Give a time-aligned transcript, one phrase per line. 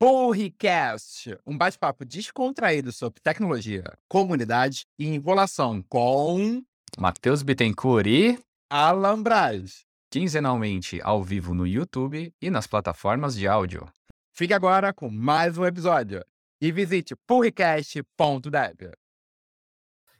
[0.00, 6.62] Porricast, um bate-papo descontraído sobre tecnologia, comunidade e enrolação com
[6.96, 8.38] Matheus Bittencourt e
[8.70, 9.84] Alan Braz.
[10.08, 13.92] quinzenalmente ao vivo no YouTube e nas plataformas de áudio.
[14.32, 16.24] Fique agora com mais um episódio
[16.60, 18.92] e visite porricast.dev.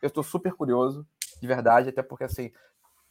[0.03, 1.07] Eu estou super curioso,
[1.41, 2.51] de verdade, até porque assim,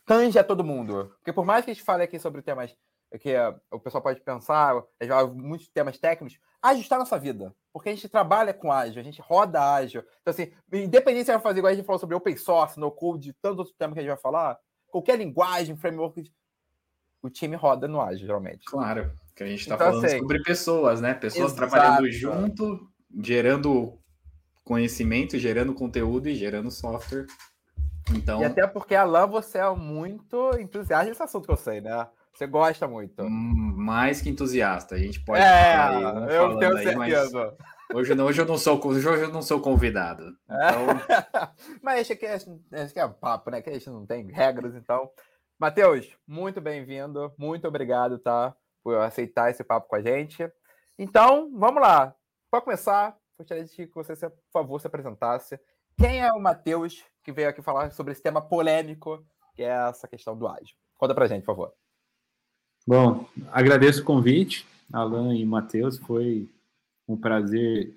[0.05, 1.15] tange a todo mundo.
[1.19, 2.75] Porque por mais que a gente fale aqui sobre temas
[3.19, 7.17] que eh, o pessoal pode pensar, eh, já muitos temas técnicos, ágil está na nossa
[7.17, 7.53] vida.
[7.71, 10.03] Porque a gente trabalha com ágil, a gente roda ágil.
[10.21, 13.33] Então, assim, independente se vai fazer igual a gente falou sobre open source, no code,
[13.41, 16.31] tantos outros temas que a gente vai falar, qualquer linguagem, framework,
[17.21, 18.65] o time roda no ágil, geralmente.
[18.65, 21.13] Claro, que a gente está Então, falando assim, sobre pessoas, né?
[21.13, 21.69] Pessoas exato.
[21.69, 22.89] trabalhando junto,
[23.21, 23.99] gerando
[24.63, 27.25] conhecimento, gerando conteúdo e gerando software.
[28.13, 32.07] Então, E até porque, Alan, você é muito entusiasta desse assunto que eu sei, né?
[32.37, 33.23] Você gosta muito.
[33.23, 37.11] hum, mais que entusiasta, a gente pode é, falar aí, vamos eu tenho aí, mas
[37.11, 37.57] certeza.
[37.91, 40.37] hoje, não, hoje eu não sou hoje eu não sou convidado.
[40.45, 40.85] Então,
[41.81, 42.51] Mas esse aqui, é, esse
[42.91, 43.59] aqui é papo, né?
[43.59, 45.09] Que a gente não tem regras, então.
[45.57, 47.33] Matheus, muito bem-vindo.
[47.39, 48.55] Muito obrigado, tá?
[48.83, 50.47] Por aceitar esse papo com a gente.
[50.95, 52.13] Então, vamos lá.
[52.51, 55.59] Para começar, gostaria de que você, por favor, se apresentasse.
[55.97, 60.07] Quem é o Matheus que veio aqui falar sobre esse tema polêmico, que é essa
[60.07, 60.75] questão do ágil?
[60.99, 61.73] Conta pra gente, por favor.
[62.87, 65.97] Bom, agradeço o convite, Alan e Matheus.
[65.97, 66.49] Foi
[67.05, 67.93] um prazer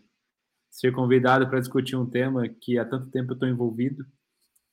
[0.68, 4.04] ser convidado para discutir um tema que há tanto tempo eu estou envolvido.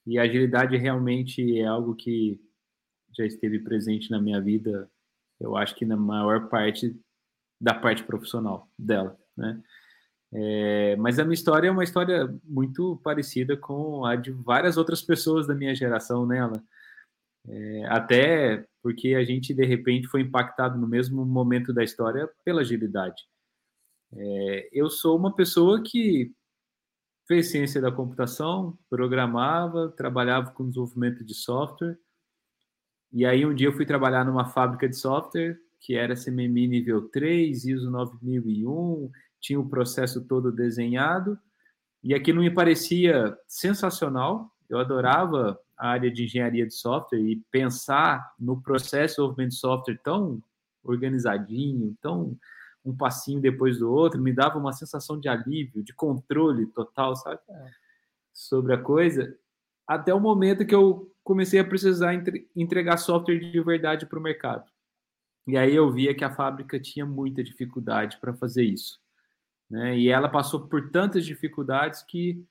[0.04, 2.40] E agilidade realmente é algo que
[3.16, 4.90] já esteve presente na minha vida,
[5.38, 7.00] eu acho que na maior parte
[7.60, 9.62] da parte profissional dela, né?
[10.32, 15.00] É, mas a minha história é uma história muito parecida com a de várias outras
[15.00, 16.40] pessoas da minha geração, né?
[17.46, 22.60] É, até porque a gente de repente foi impactado no mesmo momento da história pela
[22.60, 23.22] agilidade.
[24.12, 26.32] É, eu sou uma pessoa que
[27.26, 31.98] fez ciência da computação, programava, trabalhava com desenvolvimento de software.
[33.12, 37.08] E aí um dia eu fui trabalhar numa fábrica de software que era CMMI nível
[37.08, 39.10] 3, ISO 9001,
[39.40, 41.38] tinha o processo todo desenhado.
[42.02, 44.52] E aquilo me parecia sensacional.
[44.68, 49.56] Eu adorava a área de engenharia de software e pensar no processo de desenvolvimento de
[49.56, 50.42] software tão
[50.82, 52.36] organizadinho, tão
[52.84, 57.40] um passinho depois do outro, me dava uma sensação de alívio, de controle total, sabe?
[58.32, 59.36] Sobre a coisa.
[59.86, 64.22] Até o momento que eu comecei a precisar entre- entregar software de verdade para o
[64.22, 64.70] mercado.
[65.46, 69.00] E aí eu via que a fábrica tinha muita dificuldade para fazer isso.
[69.68, 69.98] Né?
[69.98, 72.42] E ela passou por tantas dificuldades que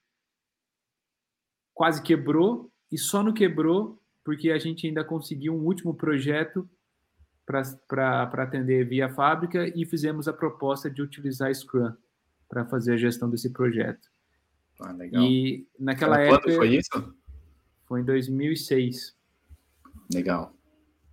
[1.74, 6.70] quase quebrou e só não quebrou porque a gente ainda conseguiu um último projeto
[7.46, 11.94] para atender via fábrica e fizemos a proposta de utilizar Scrum
[12.50, 14.10] para fazer a gestão desse projeto.
[14.82, 15.24] ah, legal.
[15.24, 17.16] E naquela Quando época foi isso?
[17.86, 19.16] foi em 2006.
[20.14, 20.54] Legal.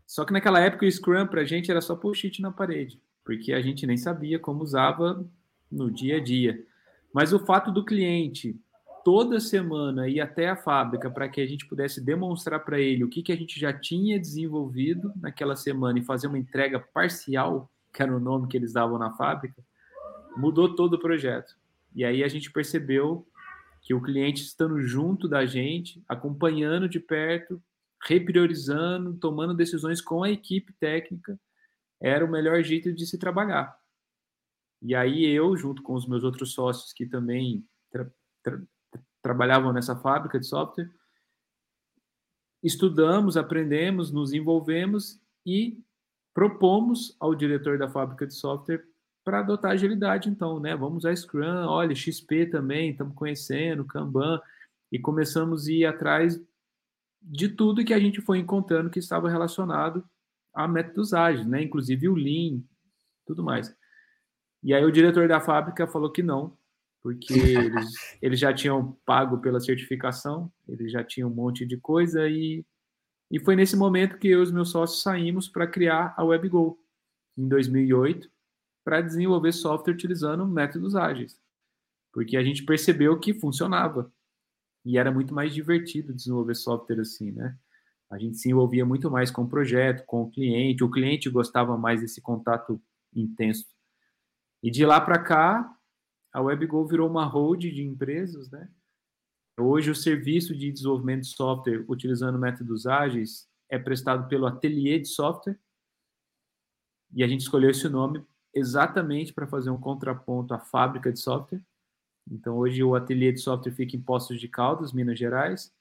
[0.06, 3.52] Só que naquela época o Scrum para a gente era só post-it na parede, porque
[3.52, 5.24] a gente nem sabia como usava
[5.70, 6.64] no dia a dia.
[7.12, 8.60] Mas o fato do cliente
[9.04, 13.08] toda semana ir até a fábrica para que a gente pudesse demonstrar para ele o
[13.08, 18.02] que, que a gente já tinha desenvolvido naquela semana e fazer uma entrega parcial, que
[18.02, 19.62] era o nome que eles davam na fábrica,
[20.36, 21.54] mudou todo o projeto.
[21.94, 23.26] E aí a gente percebeu
[23.82, 27.62] que o cliente estando junto da gente, acompanhando de perto,
[28.02, 31.38] repriorizando, tomando decisões com a equipe técnica,
[32.00, 33.76] era o melhor jeito de se trabalhar.
[34.82, 37.64] E aí eu, junto com os meus outros sócios que também
[39.24, 40.90] trabalhavam nessa fábrica de software,
[42.62, 45.82] estudamos, aprendemos, nos envolvemos e
[46.34, 48.84] propomos ao diretor da fábrica de software
[49.24, 50.76] para adotar agilidade, então, né?
[50.76, 54.38] Vamos usar Scrum, olha, XP também, estamos conhecendo, Kanban,
[54.92, 56.38] e começamos a ir atrás
[57.22, 60.06] de tudo que a gente foi encontrando que estava relacionado
[60.52, 61.62] a métodos ágeis, né?
[61.62, 62.60] Inclusive o Lean,
[63.26, 63.74] tudo mais.
[64.62, 66.58] E aí o diretor da fábrica falou que não,
[67.04, 67.92] porque eles,
[68.22, 72.64] eles já tinham pago pela certificação, eles já tinham um monte de coisa e,
[73.30, 76.78] e foi nesse momento que eu e os meus sócios saímos para criar a WebGo
[77.36, 78.26] em 2008
[78.82, 81.38] para desenvolver software utilizando métodos ágeis,
[82.10, 84.10] porque a gente percebeu que funcionava
[84.82, 87.54] e era muito mais divertido desenvolver software assim, né?
[88.10, 91.76] A gente se envolvia muito mais com o projeto, com o cliente, o cliente gostava
[91.76, 92.80] mais desse contato
[93.14, 93.66] intenso.
[94.62, 95.74] E de lá para cá,
[96.34, 98.68] a WebGo virou uma hold de empresas, né?
[99.56, 105.06] Hoje o serviço de desenvolvimento de software utilizando métodos ágeis é prestado pelo Atelier de
[105.06, 105.56] Software.
[107.14, 111.62] E a gente escolheu esse nome exatamente para fazer um contraponto à fábrica de software.
[112.28, 115.72] Então, hoje o ateliê de software fica em Poços de Caldas, Minas Gerais,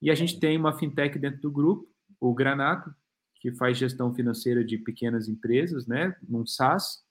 [0.00, 1.88] e a gente tem uma fintech dentro do grupo,
[2.20, 2.94] o Granato,
[3.36, 7.04] que faz gestão financeira de pequenas empresas, né, num SaaS,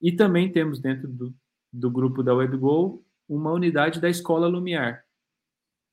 [0.00, 1.34] e também temos dentro do,
[1.74, 5.04] do grupo da WebGo uma unidade da Escola Lumiar,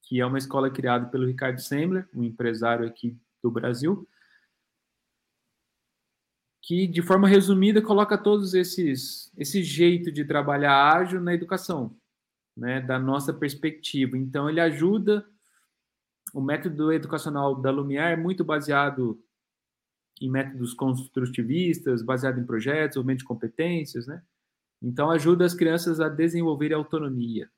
[0.03, 4.07] que é uma escola criada pelo Ricardo Sembler, um empresário aqui do Brasil,
[6.61, 11.97] que de forma resumida coloca todos esses esse jeito de trabalhar ágil na educação,
[12.55, 14.17] né, da nossa perspectiva.
[14.17, 15.25] Então ele ajuda
[16.33, 19.21] o método educacional da Lumiar é muito baseado
[20.21, 24.21] em métodos construtivistas, baseado em projetos, aumento de competências, né?
[24.81, 27.49] Então ajuda as crianças a desenvolver autonomia,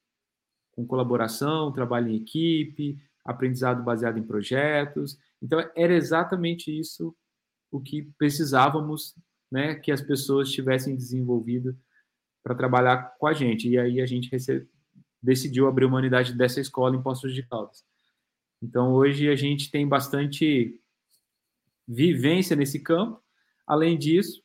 [0.71, 5.17] com colaboração, trabalho em equipe, aprendizado baseado em projetos.
[5.41, 7.15] Então era exatamente isso
[7.71, 9.15] o que precisávamos,
[9.51, 11.77] né, que as pessoas tivessem desenvolvido
[12.43, 13.69] para trabalhar com a gente.
[13.69, 14.29] E aí a gente
[15.21, 17.85] decidiu abrir uma unidade dessa escola em Poços de Caldas.
[18.61, 20.79] Então hoje a gente tem bastante
[21.87, 23.21] vivência nesse campo.
[23.65, 24.42] Além disso,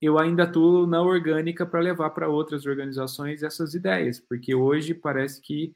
[0.00, 5.40] eu ainda atuo na orgânica para levar para outras organizações essas ideias, porque hoje parece
[5.40, 5.74] que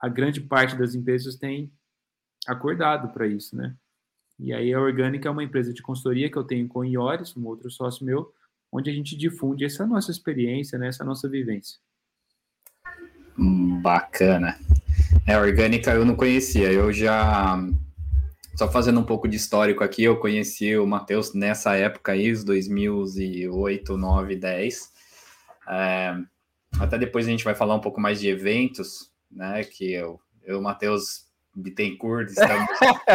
[0.00, 1.72] a grande parte das empresas tem
[2.46, 3.76] acordado para isso, né?
[4.38, 7.36] E aí a Orgânica é uma empresa de consultoria que eu tenho com o Iores,
[7.36, 8.34] um outro sócio meu,
[8.72, 11.78] onde a gente difunde essa nossa experiência, né, essa nossa vivência.
[13.38, 14.58] Hum, bacana.
[15.26, 17.56] É, a Orgânica eu não conhecia, eu já...
[18.54, 22.44] Só fazendo um pouco de histórico aqui, eu conheci o Matheus nessa época aí, os
[22.44, 24.92] 2008, 9, 10.
[25.68, 26.14] É,
[26.78, 30.58] até depois a gente vai falar um pouco mais de eventos, né, que eu, eu
[30.58, 32.66] o Matheus Bittencourt, estamos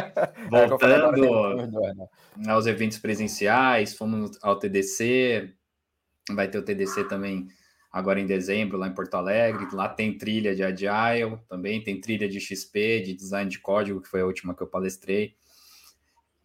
[0.50, 1.40] voltando
[2.48, 5.54] aos eventos presenciais, fomos ao TDC,
[6.32, 7.48] vai ter o TDC também
[7.92, 12.28] agora em dezembro, lá em Porto Alegre, lá tem trilha de Agile, também tem trilha
[12.28, 15.36] de XP, de design de código, que foi a última que eu palestrei,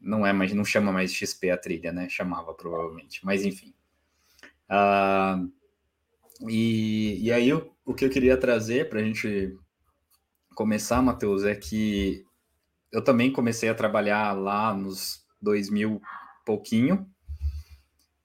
[0.01, 3.75] não é, mas não chama mais XP a trilha, né, chamava provavelmente, mas enfim.
[4.71, 5.53] Uh,
[6.49, 9.57] e, e aí o, o que eu queria trazer para a gente
[10.55, 12.25] começar, Matheus, é que
[12.91, 16.01] eu também comecei a trabalhar lá nos 2000
[16.45, 17.09] pouquinho.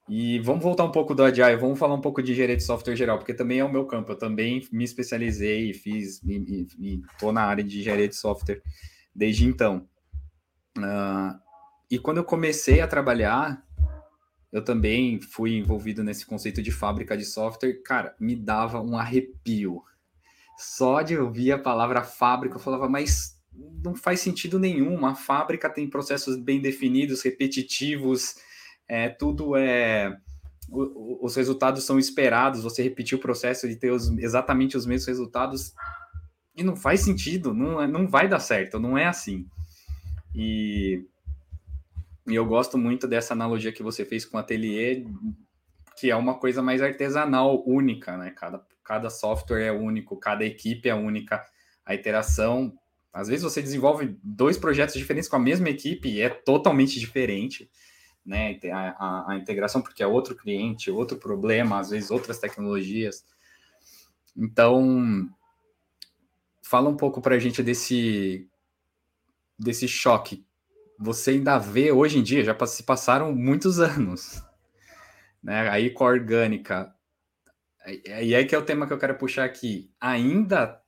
[0.08, 2.96] E vamos voltar um pouco do Agile, vamos falar um pouco de engenharia de software
[2.96, 4.12] geral, porque também é o meu campo.
[4.12, 6.22] Eu também me especializei e fiz,
[7.12, 8.62] estou na área de engenharia de software
[9.14, 9.86] desde então.
[10.78, 11.38] Uh,
[11.90, 13.62] e quando eu comecei a trabalhar,
[14.50, 17.82] eu também fui envolvido nesse conceito de fábrica de software.
[17.82, 19.82] Cara, me dava um arrepio
[20.58, 23.38] só de ouvir a palavra fábrica, eu falava, mas
[23.84, 24.94] não faz sentido nenhum.
[24.94, 28.36] Uma fábrica tem processos bem definidos, repetitivos,
[28.88, 30.16] é, tudo é.
[30.70, 35.72] Os resultados são esperados, você repetir o processo de ter os, exatamente os mesmos resultados
[36.54, 39.46] e não faz sentido, não, é, não vai dar certo, não é assim.
[40.34, 41.06] E,
[42.26, 45.06] e eu gosto muito dessa analogia que você fez com o ateliê,
[45.98, 48.32] que é uma coisa mais artesanal, única, né?
[48.36, 51.42] Cada, cada software é único, cada equipe é única,
[51.86, 52.76] a interação.
[53.12, 57.70] Às vezes você desenvolve dois projetos diferentes com a mesma equipe e é totalmente diferente,
[58.28, 58.58] né?
[58.70, 63.24] A, a, a integração, porque é outro cliente, outro problema, às vezes outras tecnologias.
[64.36, 65.26] Então,
[66.62, 68.46] fala um pouco para a gente desse,
[69.58, 70.44] desse choque.
[70.98, 74.42] Você ainda vê hoje em dia, já se passaram muitos anos,
[75.42, 75.70] né?
[75.70, 76.94] Aí com a orgânica,
[77.86, 79.90] e aí que é o tema que eu quero puxar aqui.
[79.98, 80.82] Ainda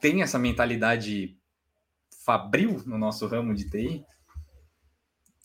[0.00, 1.36] tem essa mentalidade
[2.24, 4.04] fabril no nosso ramo de TI?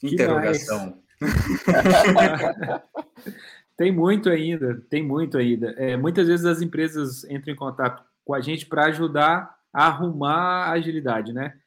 [0.03, 1.01] Interrogação.
[3.75, 5.71] tem muito ainda, tem muito ainda.
[5.71, 10.65] É, muitas vezes as empresas entram em contato com a gente para ajudar a arrumar
[10.65, 11.59] a agilidade, né?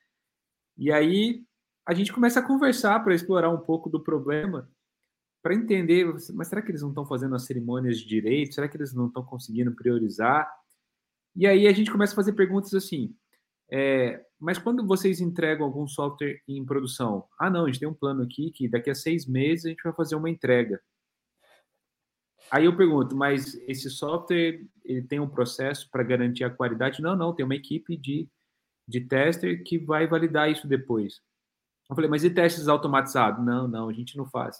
[0.76, 1.44] E aí
[1.86, 4.68] a gente começa a conversar para explorar um pouco do problema
[5.42, 8.54] para entender, mas será que eles não estão fazendo as cerimônias de direito?
[8.54, 10.50] Será que eles não estão conseguindo priorizar?
[11.34, 13.14] E aí a gente começa a fazer perguntas assim,
[13.70, 17.28] é, mas quando vocês entregam algum software em produção?
[17.38, 19.82] Ah, não, a gente tem um plano aqui que daqui a seis meses a gente
[19.82, 20.80] vai fazer uma entrega.
[22.50, 27.02] Aí eu pergunto, mas esse software ele tem um processo para garantir a qualidade?
[27.02, 28.28] Não, não, tem uma equipe de,
[28.88, 31.20] de tester que vai validar isso depois.
[31.88, 33.44] Eu falei, mas e testes automatizados?
[33.44, 34.56] Não, não, a gente não faz.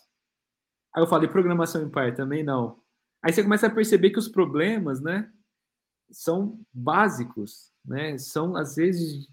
[0.95, 2.79] Aí eu falei, programação em Python também não.
[3.23, 5.31] Aí você começa a perceber que os problemas, né,
[6.11, 9.29] são básicos, né, são às vezes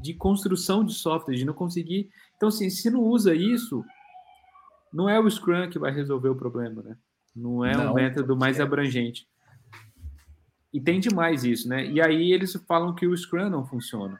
[0.00, 2.10] de construção de software, de não conseguir.
[2.36, 3.84] Então, assim, se não usa isso,
[4.92, 6.96] não é o Scrum que vai resolver o problema, né?
[7.34, 8.62] Não é Não, um método mais é.
[8.62, 9.28] abrangente.
[10.72, 11.86] E tem demais isso, né?
[11.86, 14.18] E aí eles falam que o Scrum não funciona.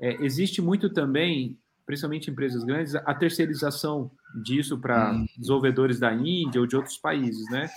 [0.00, 4.10] É, existe muito também, principalmente em empresas grandes, a terceirização
[4.42, 5.26] disso para Hum.
[5.38, 7.68] desenvolvedores da Índia ou de outros países, né?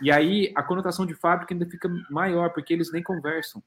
[0.00, 3.62] E aí a conotação de fábrica ainda fica maior, porque eles nem conversam.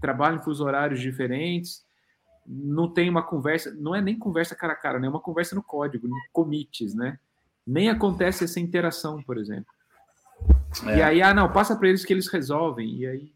[0.00, 1.84] Trabalham em fusos horários diferentes,
[2.46, 5.06] não tem uma conversa, não é nem conversa cara a cara, né?
[5.06, 7.18] É uma conversa no código, no commits, né?
[7.66, 9.72] Nem acontece essa interação, por exemplo.
[10.86, 10.98] É.
[10.98, 12.88] E aí, ah, não, passa para eles que eles resolvem.
[12.96, 13.32] E aí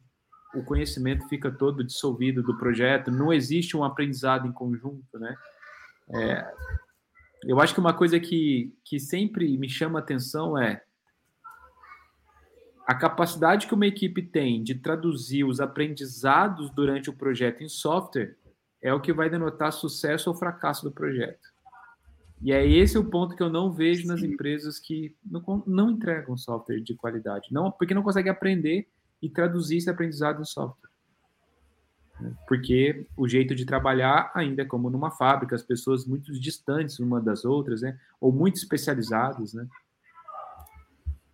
[0.55, 5.35] o conhecimento fica todo dissolvido do projeto, não existe um aprendizado em conjunto, né?
[6.11, 6.53] É,
[7.45, 10.83] eu acho que uma coisa que, que sempre me chama a atenção é
[12.87, 18.35] a capacidade que uma equipe tem de traduzir os aprendizados durante o projeto em software
[18.83, 21.49] é o que vai denotar sucesso ou fracasso do projeto.
[22.41, 26.37] E é esse o ponto que eu não vejo nas empresas que não, não entregam
[26.37, 28.89] software de qualidade, não porque não conseguem aprender
[29.21, 30.89] e traduzir esse aprendizado em software.
[32.47, 37.21] Porque o jeito de trabalhar ainda é como numa fábrica, as pessoas muito distantes uma
[37.21, 37.99] das outras, né?
[38.21, 39.67] Ou muito especializadas, né?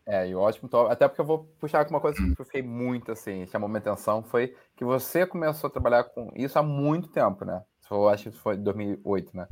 [0.06, 0.66] É, e ótimo.
[0.68, 3.78] Então, até porque eu vou puxar uma coisa que eu fiquei muito assim, chamou minha
[3.78, 7.62] atenção, foi que você começou a trabalhar com isso há muito tempo, né?
[7.90, 9.46] Eu acho que foi em 2008, né?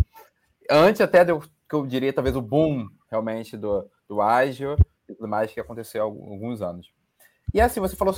[0.71, 4.76] Antes até do que eu diria, talvez, o boom realmente do, do ágil
[5.09, 6.92] e tudo mais que aconteceu há alguns anos.
[7.54, 8.14] E assim, você falou,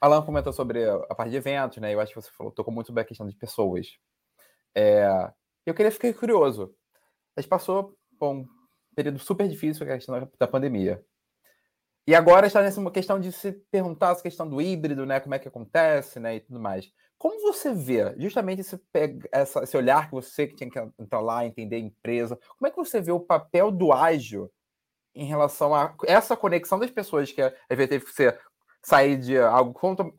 [0.00, 1.92] Alan comentou sobre a parte de eventos, né?
[1.92, 3.98] Eu acho que você falou, tocou muito sobre a questão de pessoas.
[4.74, 5.30] É,
[5.66, 6.74] eu queria ficar curioso.
[7.36, 8.46] A gente passou por um
[8.94, 11.04] período super difícil, que é a questão da pandemia.
[12.06, 15.20] E agora está nessa questão de se perguntar essa questão do híbrido, né?
[15.20, 16.36] Como é que acontece, né?
[16.36, 16.90] E tudo mais.
[17.16, 18.80] Como você vê justamente esse,
[19.30, 22.70] essa- esse olhar que você que tinha que entrar lá, entender a empresa, como é
[22.70, 24.50] que você vê o papel do ágil
[25.14, 28.38] em relação a essa conexão das pessoas que às vezes teve que ser
[28.84, 29.78] sair de algo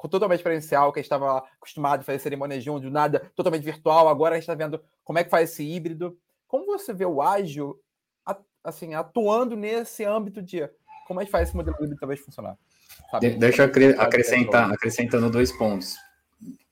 [0.10, 4.38] totalmente presencial, que estava acostumado a fazer cerimônia junto, do nada totalmente virtual, agora a
[4.38, 6.18] gente está vendo como é que faz esse híbrido.
[6.48, 7.78] Como você vê o ágil
[8.26, 10.70] a- assim, atuando nesse âmbito de
[11.08, 12.58] como é que faz esse modelo híbrido talvez funcionar?
[13.12, 13.30] sabe?
[13.32, 15.96] De- deixa eu acre- acrescentar, acrescentando dois pontos.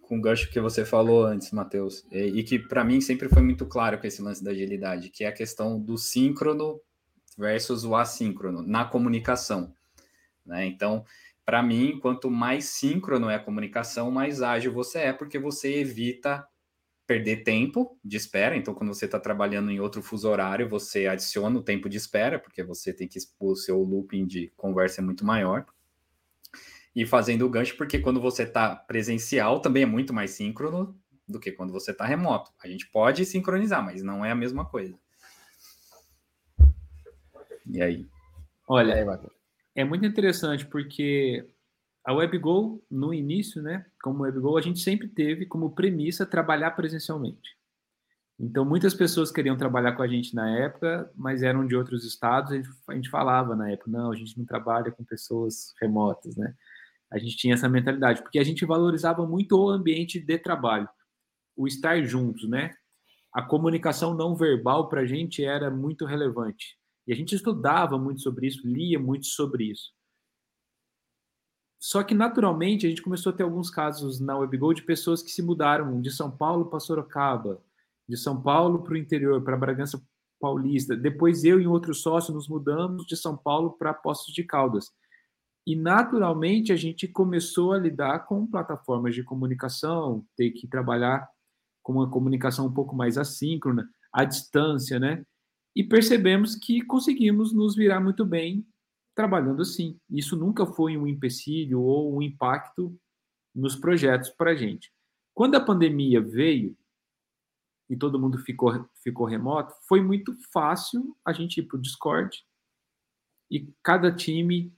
[0.01, 3.41] Com o gancho que você falou antes, Matheus, e, e que para mim sempre foi
[3.41, 6.81] muito claro com esse lance da agilidade, que é a questão do síncrono
[7.37, 9.73] versus o assíncrono na comunicação.
[10.45, 10.65] Né?
[10.65, 11.05] Então,
[11.45, 16.45] para mim, quanto mais síncrono é a comunicação, mais ágil você é, porque você evita
[17.11, 18.55] perder tempo de espera.
[18.55, 22.39] Então, quando você está trabalhando em outro fuso horário, você adiciona o tempo de espera,
[22.39, 25.65] porque você tem que expor o seu looping de conversa é muito maior.
[26.95, 31.37] E fazendo o gancho, porque quando você está presencial, também é muito mais síncrono do
[31.39, 32.51] que quando você está remoto.
[32.63, 34.97] A gente pode sincronizar, mas não é a mesma coisa.
[37.65, 38.07] E aí?
[38.67, 39.41] Olha, É.
[39.73, 41.45] É muito interessante porque
[42.03, 47.55] a WebGo, no início, né, como WebGo, a gente sempre teve como premissa trabalhar presencialmente.
[48.39, 52.51] Então, muitas pessoas queriam trabalhar com a gente na época, mas eram de outros estados.
[52.51, 56.35] A gente, a gente falava na época, não, a gente não trabalha com pessoas remotas,
[56.35, 56.55] né?
[57.11, 60.89] A gente tinha essa mentalidade, porque a gente valorizava muito o ambiente de trabalho,
[61.55, 62.73] o estar juntos, né?
[63.31, 66.77] A comunicação não verbal para a gente era muito relevante.
[67.05, 69.91] E a gente estudava muito sobre isso, lia muito sobre isso.
[71.81, 75.31] Só que, naturalmente, a gente começou a ter alguns casos na WebGo de pessoas que
[75.31, 77.59] se mudaram de São Paulo para Sorocaba,
[78.07, 79.99] de São Paulo para o interior, para Bragança
[80.39, 80.95] Paulista.
[80.95, 84.91] Depois, eu e outro sócio nos mudamos de São Paulo para Poços de Caldas.
[85.65, 91.27] E, naturalmente, a gente começou a lidar com plataformas de comunicação, ter que trabalhar
[91.81, 95.25] com uma comunicação um pouco mais assíncrona, à distância, né?
[95.75, 98.65] e percebemos que conseguimos nos virar muito bem
[99.21, 99.99] trabalhando assim.
[100.09, 102.99] Isso nunca foi um empecilho ou um impacto
[103.53, 104.91] nos projetos para a gente.
[105.31, 106.75] Quando a pandemia veio
[107.87, 112.43] e todo mundo ficou, ficou remoto, foi muito fácil a gente ir para o Discord
[113.49, 114.73] e cada time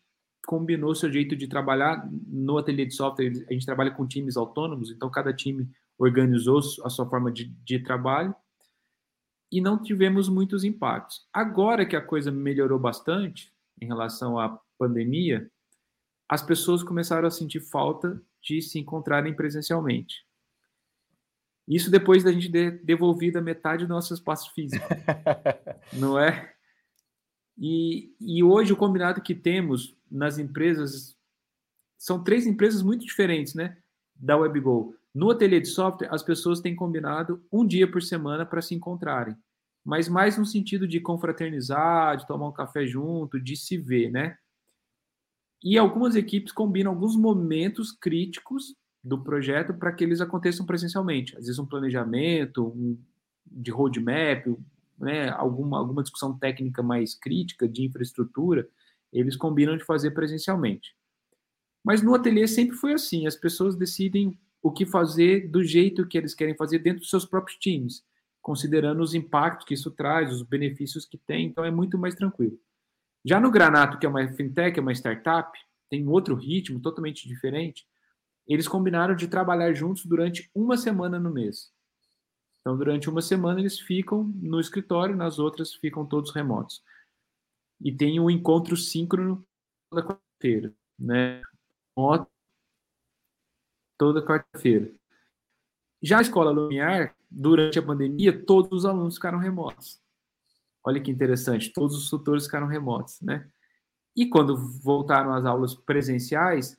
[0.46, 2.06] combinou seu jeito de trabalhar.
[2.28, 6.90] No ateliê de software, a gente trabalha com times autônomos, então cada time organizou a
[6.90, 8.36] sua forma de, de trabalho
[9.50, 11.26] e não tivemos muitos impactos.
[11.32, 15.50] Agora que a coisa melhorou bastante em relação à pandemia,
[16.30, 20.26] as pessoas começaram a sentir falta de se encontrarem presencialmente.
[21.68, 24.86] Isso depois da gente ter devolvido a metade do nosso espaço físico,
[25.94, 26.54] não é?
[27.58, 31.16] E, e hoje o combinado que temos nas empresas
[31.98, 33.78] são três empresas muito diferentes, né?
[34.16, 34.96] Da WebGo.
[35.14, 39.38] No ateliê de software, as pessoas têm combinado um dia por semana para se encontrarem,
[39.84, 44.38] mas mais no sentido de confraternizar, de tomar um café junto, de se ver, né?
[45.64, 51.36] E algumas equipes combinam alguns momentos críticos do projeto para que eles aconteçam presencialmente.
[51.38, 52.98] Às vezes um planejamento, um,
[53.46, 54.46] de roadmap,
[54.98, 58.68] né, alguma, alguma discussão técnica mais crítica de infraestrutura,
[59.12, 60.96] eles combinam de fazer presencialmente.
[61.84, 66.18] Mas no ateliê sempre foi assim, as pessoas decidem o que fazer do jeito que
[66.18, 68.04] eles querem fazer dentro dos seus próprios times,
[68.44, 72.60] considerando os impactos que isso traz, os benefícios que tem, então é muito mais tranquilo.
[73.26, 75.58] Já no Granato, que é uma fintech, é uma startup,
[75.90, 77.88] tem outro ritmo totalmente diferente,
[78.46, 81.72] eles combinaram de trabalhar juntos durante uma semana no mês.
[82.60, 86.84] Então, durante uma semana, eles ficam no escritório, nas outras ficam todos remotos.
[87.82, 89.46] E tem um encontro síncrono
[89.90, 91.42] toda quarta-feira, né?
[93.98, 94.94] Toda quarta-feira.
[96.02, 100.00] Já a escola Lumiar, durante a pandemia, todos os alunos ficaram remotos.
[100.86, 103.50] Olha que interessante, todos os tutores ficaram remotos, né?
[104.16, 106.78] E quando voltaram às aulas presenciais,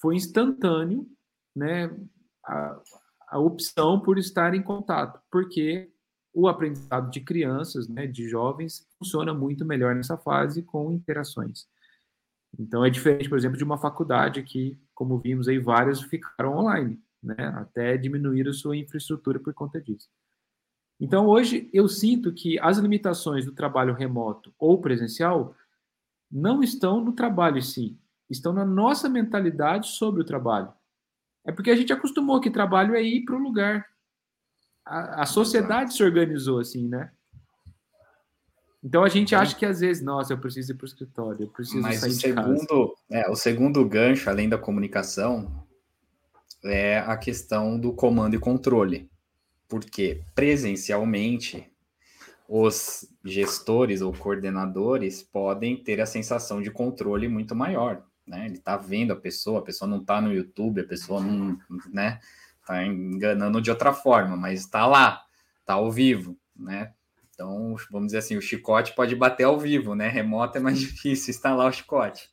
[0.00, 1.06] foi instantâneo,
[1.54, 1.94] né?
[2.44, 2.80] A,
[3.28, 5.92] a opção por estar em contato, porque
[6.32, 11.66] o aprendizado de crianças, né, de jovens, funciona muito melhor nessa fase com interações.
[12.58, 17.00] Então é diferente, por exemplo, de uma faculdade que, como vimos aí, várias ficaram online,
[17.26, 20.08] né, até diminuir a sua infraestrutura por conta disso.
[20.98, 25.54] Então, hoje, eu sinto que as limitações do trabalho remoto ou presencial
[26.30, 27.98] não estão no trabalho em si,
[28.30, 30.72] estão na nossa mentalidade sobre o trabalho.
[31.44, 33.86] É porque a gente acostumou que trabalho é ir para o lugar.
[34.84, 37.10] A, a sociedade se organizou assim, né?
[38.82, 41.48] Então a gente acha que às vezes, nossa, eu preciso ir para o escritório, eu
[41.48, 45.65] preciso Mas sair o segundo, é, o segundo gancho, além da comunicação,
[46.64, 49.08] é a questão do comando e controle
[49.68, 51.70] porque presencialmente
[52.48, 58.46] os gestores ou coordenadores podem ter a sensação de controle muito maior, né?
[58.46, 61.58] Ele está vendo a pessoa, a pessoa não está no YouTube, a pessoa não,
[61.92, 62.20] né?
[62.64, 65.22] Tá enganando de outra forma, mas está lá,
[65.60, 66.92] está ao vivo, né?
[67.30, 70.08] Então, vamos dizer assim, o chicote pode bater ao vivo, né?
[70.08, 72.30] Remoto é mais difícil instalar o chicote.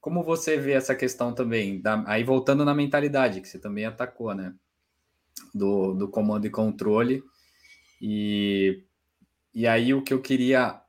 [0.00, 1.80] Como você vê essa questão também?
[1.80, 4.54] Da, aí voltando na mentalidade que você também atacou, né?
[5.54, 7.22] do, do comando e controle.
[8.00, 8.82] E,
[9.54, 10.80] e aí o que eu queria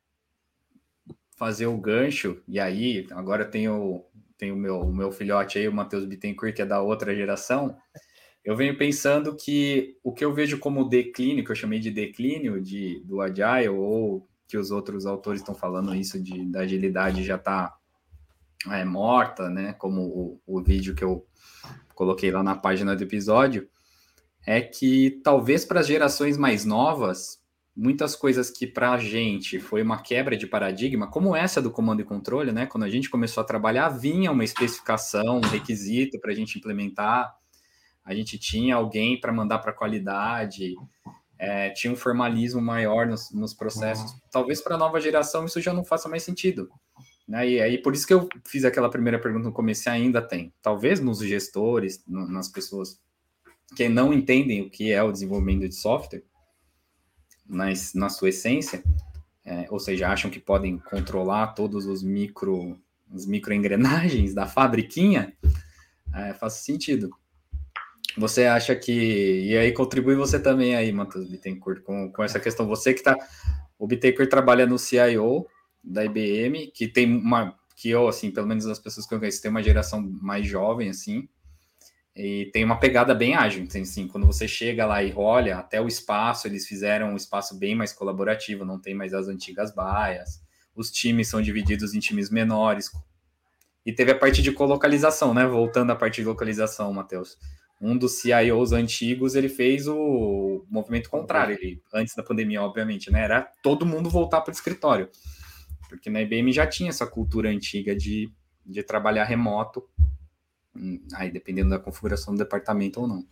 [1.38, 4.06] fazer o gancho, e aí agora tenho
[4.38, 7.78] tenho o meu, o meu filhote aí, o Matheus Bittencourt, que é da outra geração,
[8.44, 12.60] eu venho pensando que o que eu vejo como declínio, que eu chamei de declínio
[12.60, 17.36] de, do Agile, ou que os outros autores estão falando isso de, da agilidade já
[17.36, 17.76] está
[18.70, 19.74] é, morta, né?
[19.74, 21.26] Como o, o vídeo que eu
[21.96, 23.68] coloquei lá na página do episódio,
[24.46, 27.42] é que talvez para as gerações mais novas,
[27.76, 32.02] muitas coisas que para a gente foi uma quebra de paradigma, como essa do comando
[32.02, 32.66] e controle, né?
[32.66, 37.34] Quando a gente começou a trabalhar, vinha uma especificação, um requisito para a gente implementar,
[38.04, 40.74] a gente tinha alguém para mandar para qualidade,
[41.38, 44.14] é, tinha um formalismo maior nos, nos processos.
[44.32, 46.70] Talvez para a nova geração isso já não faça mais sentido.
[47.32, 47.50] Né?
[47.50, 50.54] E aí, por isso que eu fiz aquela primeira pergunta no começo, ainda tem.
[50.62, 53.00] Talvez nos gestores, nas pessoas
[53.74, 56.24] que não entendem o que é o desenvolvimento de software,
[57.48, 58.84] mas na sua essência,
[59.46, 62.78] é, ou seja, acham que podem controlar todos os micro,
[63.10, 65.34] os micro engrenagens da fabriquinha,
[66.14, 67.10] é, faz sentido.
[68.18, 69.46] Você acha que.
[69.48, 72.68] E aí contribui você também aí, Matheus Bittencourt, com, com essa questão.
[72.68, 73.16] Você que está.
[73.80, 75.48] O Bittencourt trabalha no CIO
[75.84, 77.56] da IBM, que tem uma.
[77.76, 80.90] Que eu, assim, pelo menos as pessoas que eu conheço, tem uma geração mais jovem,
[80.90, 81.28] assim,
[82.16, 85.82] e tem uma pegada bem ágil, então, assim, quando você chega lá e olha até
[85.82, 90.42] o espaço, eles fizeram um espaço bem mais colaborativo, não tem mais as antigas baias,
[90.76, 92.92] os times são divididos em times menores.
[93.86, 95.46] E teve a parte de colocalização, né?
[95.48, 97.38] Voltando à parte de localização, Matheus.
[97.80, 103.24] Um dos CIOs antigos, ele fez o movimento contrário, ele, antes da pandemia, obviamente, né?
[103.24, 105.10] Era todo mundo voltar para o escritório.
[105.92, 108.32] Porque na IBM já tinha essa cultura antiga de,
[108.66, 109.88] de trabalhar remoto
[111.14, 113.26] aí dependendo da configuração do departamento ou não.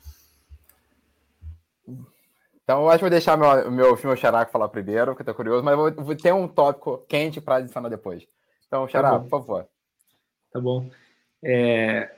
[2.64, 5.34] Então, eu acho que vou deixar meu, meu, meu Xaraca falar primeiro, porque eu tô
[5.34, 8.28] curioso, mas vou, vou ter um tópico quente para adicionar depois.
[8.68, 9.68] Então, Xaraca, tá por favor.
[10.52, 10.90] Tá bom.
[11.42, 12.16] É,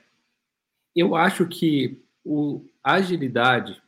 [0.94, 3.80] eu acho que o, a agilidade,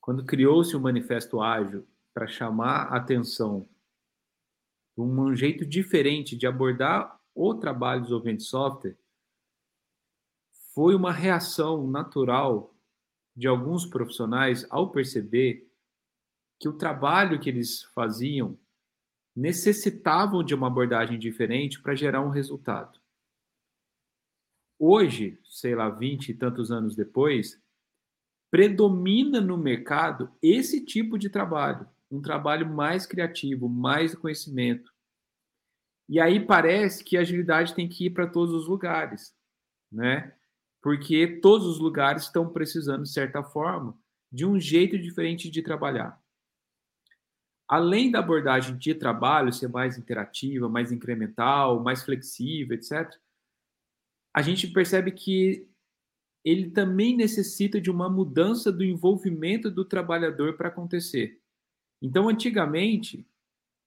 [0.00, 3.66] quando criou-se o Manifesto Ágil para chamar a atenção
[4.96, 8.96] um jeito diferente de abordar o trabalho de desenvolvimento de software,
[10.74, 12.74] foi uma reação natural
[13.34, 15.70] de alguns profissionais ao perceber
[16.58, 18.58] que o trabalho que eles faziam
[19.34, 23.00] necessitavam de uma abordagem diferente para gerar um resultado.
[24.78, 27.60] Hoje, sei lá, 20 e tantos anos depois,
[28.50, 34.92] predomina no mercado esse tipo de trabalho, um trabalho mais criativo, mais conhecimento.
[36.08, 39.34] E aí parece que a agilidade tem que ir para todos os lugares,
[39.90, 40.36] né?
[40.82, 43.98] Porque todos os lugares estão precisando, de certa forma,
[44.30, 46.20] de um jeito diferente de trabalhar.
[47.66, 53.10] Além da abordagem de trabalho ser mais interativa, mais incremental, mais flexível, etc.,
[54.34, 55.66] a gente percebe que
[56.44, 61.41] ele também necessita de uma mudança do envolvimento do trabalhador para acontecer.
[62.02, 63.24] Então, antigamente,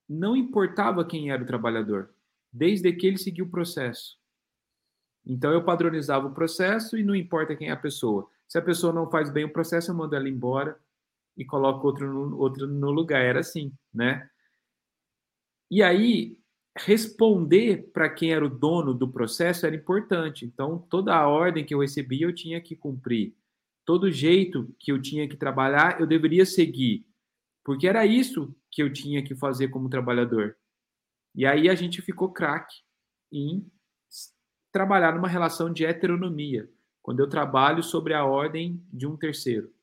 [0.08, 2.15] não importava quem era o trabalhador,
[2.51, 4.17] desde que ele seguia o processo.
[5.25, 8.30] Então, eu padronizava o processo e não importa quem é a pessoa.
[8.47, 10.80] Se a pessoa não faz bem o processo, eu mando ela embora
[11.36, 13.21] e coloco outro no, outro no lugar.
[13.21, 14.30] Era assim, né?
[15.69, 16.38] E aí,
[16.78, 20.45] responder para quem era o dono do processo era importante.
[20.45, 23.36] Então, toda a ordem que eu recebia, eu tinha que cumprir.
[23.84, 27.06] Todo jeito que eu tinha que trabalhar, eu deveria seguir.
[27.65, 30.56] Porque era isso que eu tinha que fazer como trabalhador.
[31.34, 32.75] E aí a gente ficou craque
[33.32, 33.69] em
[34.71, 36.69] trabalhar numa relação de heteronomia,
[37.01, 39.73] quando eu trabalho sobre a ordem de um terceiro.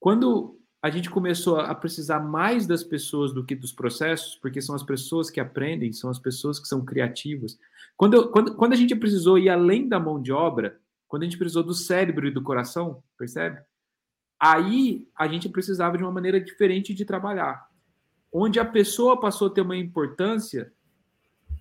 [0.00, 4.74] Quando a gente começou a precisar mais das pessoas do que dos processos, porque são
[4.74, 7.58] as pessoas que aprendem, são as pessoas que são criativas.
[7.96, 11.38] Quando, quando, quando a gente precisou ir além da mão de obra, quando a gente
[11.38, 13.62] precisou do cérebro e do coração, percebe?
[14.38, 17.68] Aí a gente precisava de uma maneira diferente de trabalhar,
[18.32, 20.72] onde a pessoa passou a ter uma importância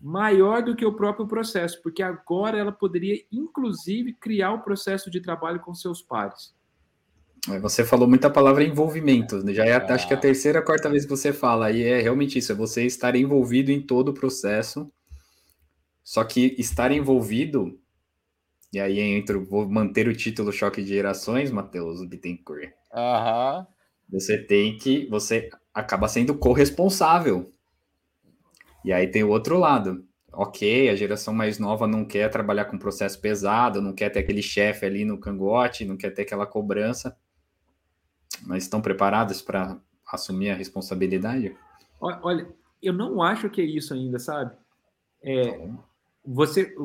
[0.02, 5.22] maior do que o próprio processo, porque agora ela poderia, inclusive, criar o processo de
[5.22, 6.54] trabalho com seus pares.
[7.62, 9.54] Você falou muita palavra envolvimento, né?
[9.54, 9.94] já é ah.
[9.94, 12.86] acho que a terceira, quarta vez que você fala, e é realmente isso, é você
[12.86, 14.92] estar envolvido em todo o processo,
[16.04, 17.80] só que estar envolvido,
[18.74, 22.72] e aí entra, vou manter o título Choque de Gerações, Matheus Bittencourt.
[22.94, 23.68] Aham.
[24.10, 27.50] Você tem que, você acaba sendo corresponsável.
[28.84, 30.06] E aí tem o outro lado.
[30.32, 34.42] Ok, a geração mais nova não quer trabalhar com processo pesado, não quer ter aquele
[34.42, 37.16] chefe ali no cangote, não quer ter aquela cobrança
[38.46, 39.80] mas estão preparadas para
[40.12, 41.56] assumir a responsabilidade?
[42.00, 42.48] Olha,
[42.82, 44.56] eu não acho que é isso ainda, sabe?
[45.22, 45.70] É,
[46.26, 46.76] você,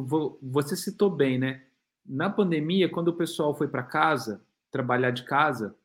[0.41, 1.63] você citou bem, né?
[2.09, 5.77] Na pandemia, quando o pessoal foi para casa, trabalhar de casa,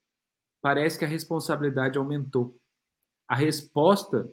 [0.61, 2.57] parece que a responsabilidade aumentou.
[3.27, 4.31] A resposta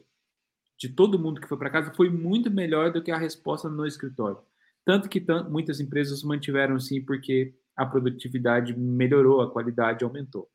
[0.77, 3.85] de todo mundo que foi para casa foi muito melhor do que a resposta no
[3.85, 4.39] escritório.
[4.85, 10.49] Tanto que muitas empresas mantiveram assim porque a produtividade melhorou, a qualidade aumentou.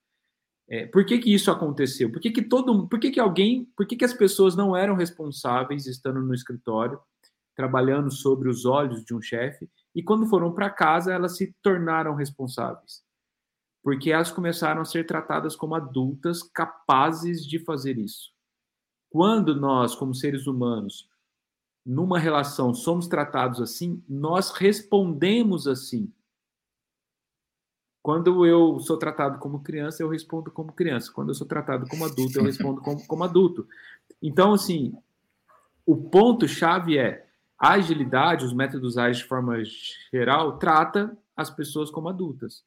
[0.68, 2.10] É, por que, que isso aconteceu?
[2.10, 4.96] Por que, que todo, por que, que alguém, por que, que as pessoas não eram
[4.96, 6.98] responsáveis estando no escritório,
[7.54, 12.14] trabalhando sobre os olhos de um chefe, e quando foram para casa elas se tornaram
[12.14, 13.02] responsáveis?
[13.82, 18.30] Porque elas começaram a ser tratadas como adultas capazes de fazer isso.
[19.08, 21.08] Quando nós, como seres humanos,
[21.84, 26.12] numa relação somos tratados assim, nós respondemos assim.
[28.02, 31.10] Quando eu sou tratado como criança, eu respondo como criança.
[31.10, 33.66] Quando eu sou tratado como adulto, eu respondo como, como adulto.
[34.20, 34.94] Então, assim,
[35.86, 37.25] o ponto-chave é
[37.58, 39.56] a agilidade, os métodos ágeis de forma
[40.12, 42.64] geral, trata as pessoas como adultas,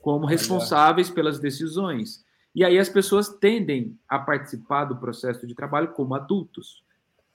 [0.00, 2.24] como responsáveis pelas decisões.
[2.54, 6.84] E aí as pessoas tendem a participar do processo de trabalho como adultos.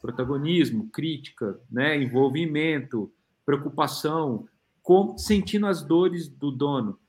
[0.02, 3.12] Protagonismo, crítica, né, envolvimento,
[3.46, 4.48] preocupação,
[4.84, 7.00] com, sentindo as dores do dono.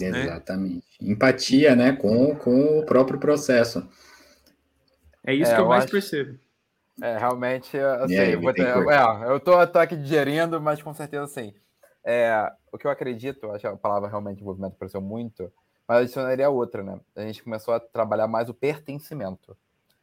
[0.00, 0.24] Né?
[0.24, 0.84] Exatamente.
[1.00, 1.12] Né?
[1.12, 3.88] Empatia, né, com, com o próprio processo.
[5.24, 5.92] É isso é, que eu, eu mais acho...
[5.92, 6.38] percebo.
[7.00, 11.24] É, realmente, assim, aí, eu, ter, é, eu tô, tô aqui digerindo, mas com certeza,
[11.24, 11.54] assim,
[12.04, 15.52] é, o que eu acredito, acho que a palavra realmente envolvimento apareceu muito,
[15.86, 16.98] mas adicionaria outra, né?
[17.14, 19.56] A gente começou a trabalhar mais o pertencimento,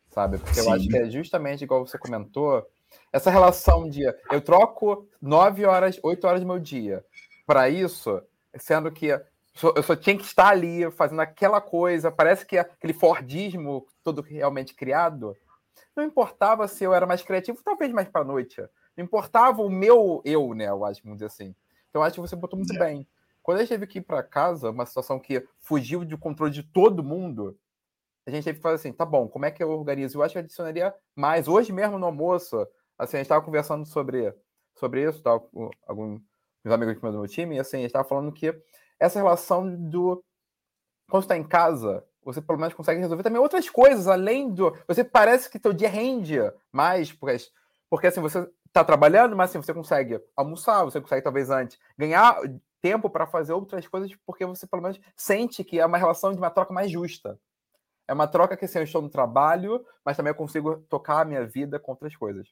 [0.09, 0.37] sabe?
[0.37, 0.69] Porque Sim.
[0.69, 2.65] eu acho que é justamente igual você comentou,
[3.11, 7.03] essa relação de eu troco 9 horas, 8 horas do meu dia
[7.45, 8.21] para isso,
[8.57, 13.87] sendo que eu só tinha que estar ali fazendo aquela coisa, parece que aquele Fordismo
[14.03, 15.35] todo realmente criado,
[15.95, 18.61] não importava se eu era mais criativo, talvez mais para noite.
[18.95, 20.67] Não importava o meu eu, né?
[20.67, 21.55] Eu acho, vamos dizer assim.
[21.89, 22.79] Então acho que você botou muito é.
[22.79, 23.07] bem.
[23.41, 26.63] Quando a gente teve que ir para casa, uma situação que fugiu do controle de
[26.63, 27.57] todo mundo,
[28.25, 30.17] a gente teve que fazer assim, tá bom, como é que eu organizo?
[30.17, 31.47] Eu acho que eu adicionaria mais.
[31.47, 34.33] Hoje mesmo no almoço, assim, a gente estava conversando sobre,
[34.73, 36.21] sobre isso, tava com alguns
[36.65, 38.51] amigos do meu time, e assim, a gente estava falando que
[38.99, 40.23] essa relação do.
[41.07, 44.75] Quando está em casa, você pelo menos consegue resolver também outras coisas, além do.
[44.87, 46.39] Você parece que teu dia rende
[46.71, 47.37] mais, porque,
[47.87, 52.37] porque assim, você tá trabalhando, mas assim, você consegue almoçar, você consegue talvez antes ganhar
[52.81, 56.39] tempo para fazer outras coisas, porque você pelo menos sente que é uma relação de
[56.39, 57.39] uma troca mais justa.
[58.07, 61.25] É uma troca que assim, eu estou no trabalho, mas também eu consigo tocar a
[61.25, 62.47] minha vida com outras coisas.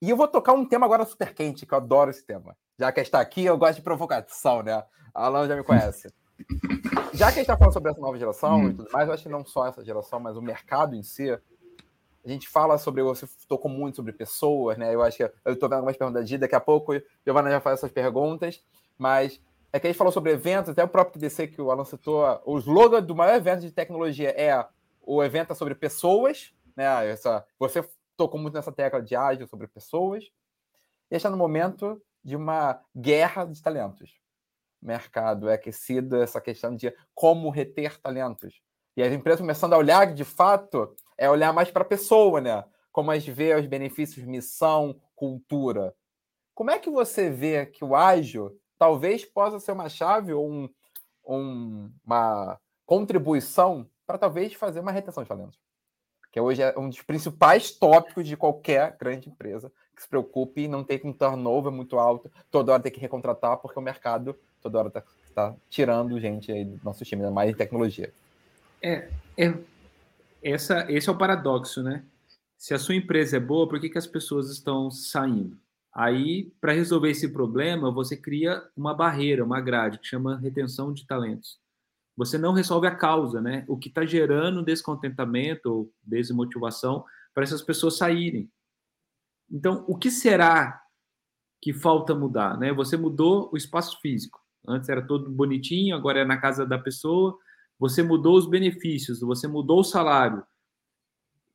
[0.00, 2.54] E eu vou tocar um tema agora super quente, que eu adoro esse tema.
[2.78, 4.72] Já que está aqui, eu gosto de provocação, né?
[5.14, 6.12] A Alan já me conhece.
[7.16, 8.68] Já que a gente está falando sobre essa nova geração hum.
[8.68, 11.30] e tudo mais, eu acho que não só essa geração, mas o mercado em si,
[11.30, 14.94] a gente fala sobre, você tocou muito sobre pessoas, né?
[14.94, 16.92] Eu acho que eu estou vendo algumas perguntas de daqui a pouco,
[17.24, 18.62] Giovana já faz essas perguntas,
[18.98, 19.40] mas
[19.72, 22.24] é que a gente falou sobre eventos, até o próprio TDC que o Alan citou,
[22.44, 24.66] o slogan do maior evento de tecnologia é
[25.00, 27.08] o evento é sobre pessoas, né?
[27.08, 27.82] Essa, você
[28.16, 30.24] tocou muito nessa tecla de ágil sobre pessoas,
[31.10, 34.25] e está no momento de uma guerra de talentos.
[34.80, 38.60] Mercado é aquecido, essa questão de como reter talentos.
[38.96, 42.64] E as empresas começando a olhar, de fato, é olhar mais para a pessoa, né?
[42.90, 45.94] Como a gente vê os benefícios, missão, cultura.
[46.54, 50.68] Como é que você vê que o ágil talvez possa ser uma chave ou um,
[51.26, 55.58] um, uma contribuição para talvez fazer uma retenção de talentos?
[56.32, 60.68] Que hoje é um dos principais tópicos de qualquer grande empresa que se preocupe e
[60.68, 64.78] não ter um turnover muito alto, toda hora ter que recontratar, porque o mercado toda
[64.78, 65.02] hora está
[65.34, 68.12] tá tirando gente aí do nosso time, mais em tecnologia.
[68.82, 69.54] É, é,
[70.42, 72.04] essa, esse é o paradoxo, né?
[72.58, 75.56] Se a sua empresa é boa, por que, que as pessoas estão saindo?
[75.92, 81.06] Aí, para resolver esse problema, você cria uma barreira, uma grade, que chama retenção de
[81.06, 81.58] talentos.
[82.16, 83.64] Você não resolve a causa, né?
[83.68, 88.50] O que está gerando descontentamento ou desmotivação para essas pessoas saírem.
[89.50, 90.82] Então, o que será
[91.60, 92.72] que falta mudar, né?
[92.72, 94.45] Você mudou o espaço físico.
[94.66, 97.38] Antes era todo bonitinho, agora é na casa da pessoa.
[97.78, 100.42] Você mudou os benefícios, você mudou o salário,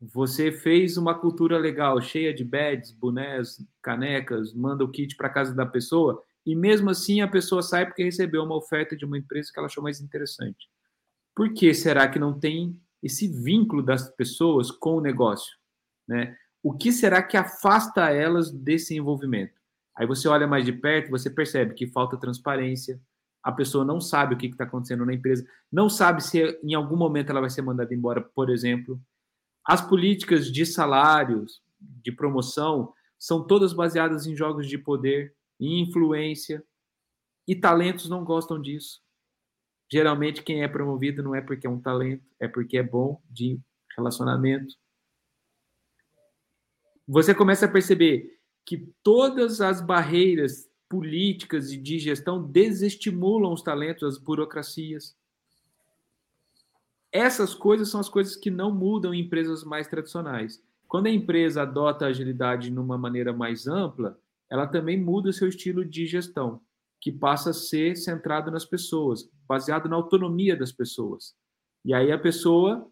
[0.02, 5.54] você fez uma cultura legal, cheia de badges, bonés, canecas, manda o kit para casa
[5.54, 9.52] da pessoa, e mesmo assim a pessoa sai porque recebeu uma oferta de uma empresa
[9.54, 10.68] que ela achou mais interessante.
[11.36, 15.56] Por que será que não tem esse vínculo das pessoas com o negócio?
[16.08, 16.36] Né?
[16.64, 19.61] O que será que afasta elas desse envolvimento?
[20.02, 23.00] Aí você olha mais de perto, você percebe que falta transparência,
[23.44, 26.98] a pessoa não sabe o que está acontecendo na empresa, não sabe se em algum
[26.98, 29.00] momento ela vai ser mandada embora, por exemplo.
[29.64, 36.66] As políticas de salários, de promoção, são todas baseadas em jogos de poder, em influência,
[37.48, 39.04] e talentos não gostam disso.
[39.88, 43.62] Geralmente, quem é promovido não é porque é um talento, é porque é bom de
[43.96, 44.74] relacionamento.
[47.08, 54.04] Você começa a perceber que todas as barreiras políticas e de gestão desestimulam os talentos,
[54.04, 55.16] as burocracias.
[57.12, 60.62] Essas coisas são as coisas que não mudam em empresas mais tradicionais.
[60.88, 64.20] Quando a empresa adota a agilidade numa maneira mais ampla,
[64.50, 66.62] ela também muda seu estilo de gestão,
[67.00, 71.34] que passa a ser centrado nas pessoas, baseado na autonomia das pessoas.
[71.86, 72.86] E aí a pessoa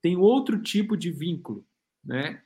[0.00, 1.66] tem outro tipo de vínculo,
[2.04, 2.42] né?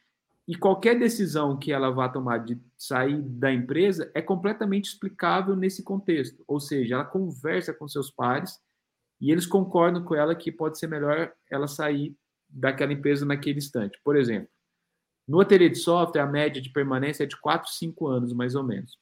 [0.48, 5.82] E qualquer decisão que ela vá tomar de sair da empresa é completamente explicável nesse
[5.82, 6.44] contexto.
[6.46, 8.60] Ou seja, ela conversa com seus pares
[9.20, 12.16] e eles concordam com ela que pode ser melhor ela sair
[12.48, 13.98] daquela empresa naquele instante.
[14.04, 14.48] Por exemplo,
[15.26, 18.62] no ateliê de software, a média de permanência é de 4, 5 anos, mais ou
[18.62, 18.96] menos,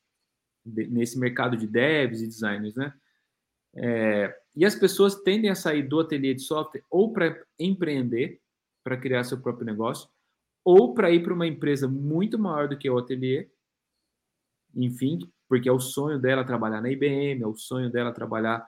[0.65, 2.95] nesse mercado de devs e designers, né?
[3.77, 8.41] É, e as pessoas tendem a sair do ateliê de software ou para empreender,
[8.83, 10.09] para criar seu próprio negócio,
[10.65, 13.51] ou para ir para uma empresa muito maior do que o ateliê,
[14.75, 18.67] enfim, porque é o sonho dela trabalhar na IBM, é o sonho dela trabalhar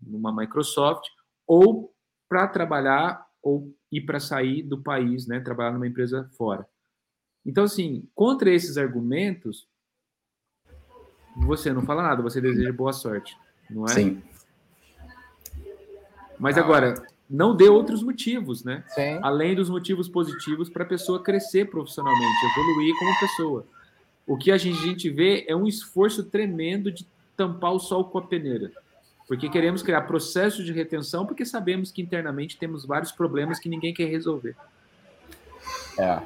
[0.00, 1.04] numa Microsoft,
[1.46, 1.94] ou
[2.28, 6.68] para trabalhar ou ir para sair do país, né, trabalhar numa empresa fora.
[7.44, 9.66] Então, assim, contra esses argumentos,
[11.36, 13.36] você não fala nada, você deseja boa sorte,
[13.68, 13.88] não é?
[13.88, 14.22] Sim.
[16.38, 16.94] Mas agora,
[17.30, 18.82] não dê outros motivos, né?
[18.88, 19.20] Sim.
[19.22, 23.66] Além dos motivos positivos para a pessoa crescer profissionalmente, evoluir como pessoa.
[24.26, 28.22] O que a gente, vê é um esforço tremendo de tampar o sol com a
[28.22, 28.72] peneira.
[29.28, 33.94] Porque queremos criar processos de retenção, porque sabemos que internamente temos vários problemas que ninguém
[33.94, 34.56] quer resolver.
[35.96, 36.20] É.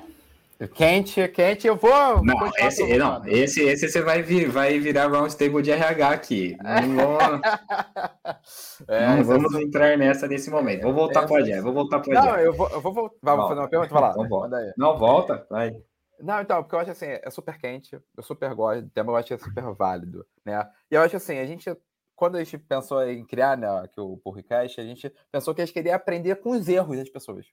[0.75, 2.25] Quente, quente, eu vou.
[2.25, 6.57] Não, esse, não esse, esse você vai, vir, vai virar roundtable de RH aqui.
[6.63, 7.19] Não, vou,
[8.89, 9.63] é, não vamos é...
[9.63, 10.83] entrar nessa nesse momento.
[10.83, 13.17] Vou voltar é, para o Vou voltar para Não, eu vou, eu vou voltar.
[13.21, 13.93] Vamos fazer uma pergunta?
[13.93, 14.11] Vai lá.
[14.11, 14.75] Então, volta.
[14.77, 15.47] Não, volta.
[15.51, 15.77] Vai.
[16.21, 19.17] Não, então, porque eu acho assim, é super quente, eu super gosto do tema, eu
[19.17, 20.67] acho que é super válido, né?
[20.91, 21.69] E eu acho assim, a gente,
[22.15, 25.75] quando a gente pensou em criar né, o podcast, a gente pensou que a gente
[25.75, 27.47] queria aprender com os erros das pessoas,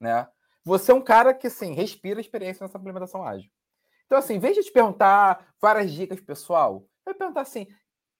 [0.00, 0.26] né?
[0.68, 3.50] Você é um cara que, sim, respira experiência nessa implementação ágil.
[4.04, 7.66] Então, assim, em vez de te perguntar várias dicas, pessoal, vai perguntar assim: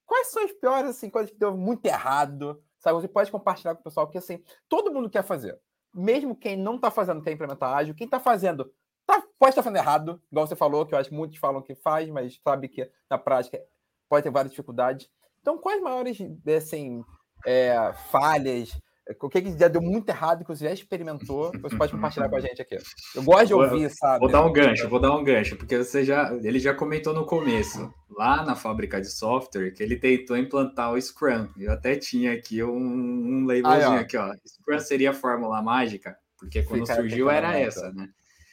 [0.07, 2.63] quais são as piores assim, coisas que deu muito errado?
[2.79, 2.99] Sabe?
[2.99, 5.61] Você pode compartilhar com o pessoal, porque assim, todo mundo quer fazer.
[5.93, 8.73] Mesmo quem não está fazendo quer implementar ágil, quem está fazendo
[9.05, 11.61] tá, pode estar tá fazendo errado, igual você falou, que eu acho que muitos falam
[11.61, 13.63] que faz, mas sabe que na prática
[14.09, 15.07] pode ter várias dificuldades.
[15.43, 16.19] Então, quais maiores
[16.57, 17.05] assim,
[17.45, 18.81] é, falhas,
[19.21, 22.37] o que, que já deu muito errado que você já experimentou, você pode compartilhar com
[22.37, 22.77] a gente aqui.
[23.15, 24.21] Eu gosto de ouvir, vou, sabe?
[24.21, 27.25] Vou dar um gancho, vou dar um gancho, porque você já, ele já comentou no
[27.25, 31.49] começo, lá na fábrica de software, que ele tentou implantar o Scrum.
[31.59, 34.01] Eu até tinha aqui um, um labelzinho Aí, ó.
[34.01, 34.35] aqui, ó.
[34.47, 38.09] Scrum seria a fórmula mágica, porque quando fica, surgiu era essa, né?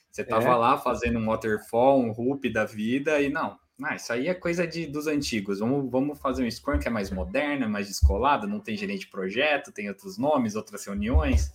[0.09, 0.55] Você tava é?
[0.55, 4.65] lá fazendo um waterfall, um hoop da vida, e não, ah, isso aí é coisa
[4.65, 5.59] de, dos antigos.
[5.59, 9.07] Vamos, vamos fazer um Scrum que é mais moderno, mais descolado, não tem gerente de
[9.07, 11.51] projeto, tem outros nomes, outras reuniões.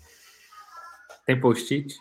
[1.24, 1.94] Tem post-it?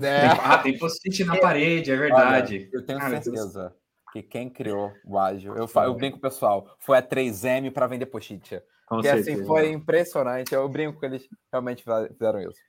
[0.00, 0.26] É.
[0.26, 2.56] Ah, tem post-it na parede, é verdade.
[2.56, 3.74] Olha, eu tenho Cara, certeza
[4.12, 7.86] que quem criou o Ágil, eu, eu brinco com o pessoal, foi a 3M para
[7.86, 8.62] vender post-it.
[9.00, 10.54] Que assim, foi impressionante.
[10.54, 12.60] Eu brinco que eles realmente fizeram isso.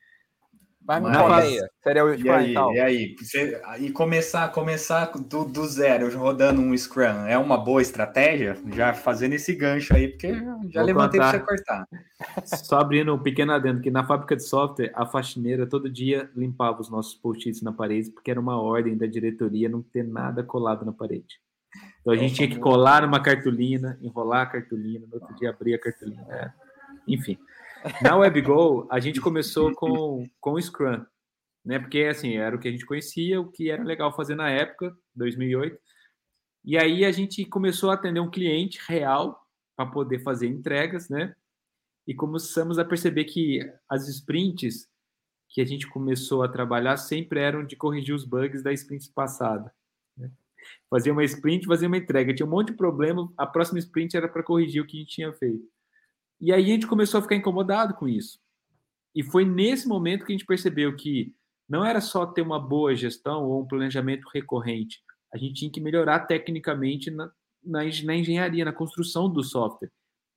[0.87, 5.11] Mas me fala aí, seria o Scrum e aí, e aí, você, e começar, começar
[5.11, 8.57] do, do zero, rodando um Scrum, é uma boa estratégia?
[8.73, 10.33] Já fazendo esse gancho aí, porque
[10.69, 11.85] já Vou levantei para você cortar.
[12.45, 16.79] Só abrindo um pequeno adendo, que na fábrica de software, a faxineira todo dia limpava
[16.79, 20.85] os nossos post-its na parede, porque era uma ordem da diretoria não ter nada colado
[20.85, 21.41] na parede.
[21.99, 25.73] Então a gente tinha que colar numa cartolina, enrolar a cartolina, no outro dia abrir
[25.73, 26.25] a cartolina.
[26.29, 26.49] É.
[27.05, 27.37] Enfim.
[28.01, 31.05] Na WebGo, a gente começou com, com o Scrum,
[31.65, 31.79] né?
[31.79, 34.95] Porque, assim, era o que a gente conhecia, o que era legal fazer na época,
[35.15, 35.77] 2008.
[36.65, 39.41] E aí a gente começou a atender um cliente real
[39.75, 41.35] para poder fazer entregas, né?
[42.05, 44.87] E começamos a perceber que as sprints
[45.49, 49.73] que a gente começou a trabalhar sempre eram de corrigir os bugs da sprint passada.
[50.15, 50.29] Né?
[50.89, 52.33] Fazia uma sprint, fazia uma entrega.
[52.33, 55.15] Tinha um monte de problema, a próxima sprint era para corrigir o que a gente
[55.15, 55.65] tinha feito.
[56.39, 58.39] E aí a gente começou a ficar incomodado com isso.
[59.15, 61.33] E foi nesse momento que a gente percebeu que
[61.67, 65.01] não era só ter uma boa gestão ou um planejamento recorrente.
[65.33, 67.31] A gente tinha que melhorar tecnicamente na,
[67.63, 69.91] na, na engenharia, na construção do software.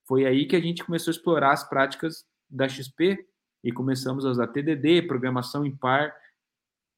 [0.08, 3.24] Foi aí que a gente começou a explorar as práticas da XP
[3.62, 6.12] e começamos a usar TDD, programação em par.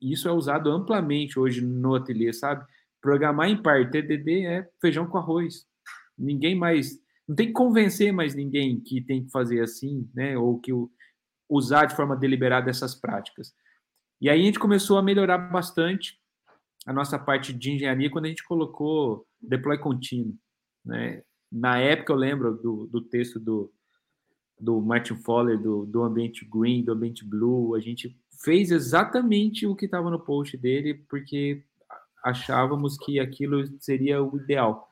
[0.01, 2.65] Isso é usado amplamente hoje no ateliê, sabe?
[3.01, 5.67] Programar em par, TDD é feijão com arroz.
[6.17, 7.02] Ninguém mais
[7.33, 10.37] não tem que convencer mais ninguém que tem que fazer assim, né?
[10.37, 10.71] Ou que
[11.49, 13.55] usar de forma deliberada essas práticas.
[14.21, 16.21] E aí a gente começou a melhorar bastante
[16.85, 20.37] a nossa parte de engenharia quando a gente colocou deploy contínuo,
[20.85, 21.23] né?
[21.51, 23.73] Na época eu lembro do, do texto do,
[24.61, 28.15] do Martin Fowler, do, do ambiente green, do ambiente blue, a gente
[28.45, 31.65] fez exatamente o que estava no post dele, porque
[32.23, 34.92] achávamos que aquilo seria o ideal.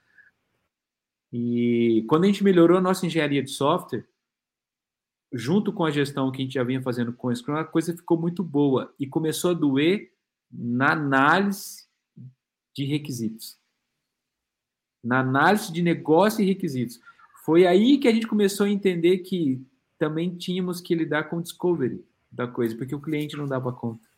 [1.32, 4.06] E quando a gente melhorou a nossa engenharia de software,
[5.32, 7.96] junto com a gestão que a gente já vinha fazendo com o Scrum, a coisa
[7.96, 10.12] ficou muito boa e começou a doer
[10.50, 11.86] na análise
[12.74, 13.56] de requisitos.
[15.02, 17.00] Na análise de negócio e requisitos.
[17.44, 19.64] Foi aí que a gente começou a entender que
[19.98, 24.08] também tínhamos que lidar com o discovery da coisa, porque o cliente não dava conta.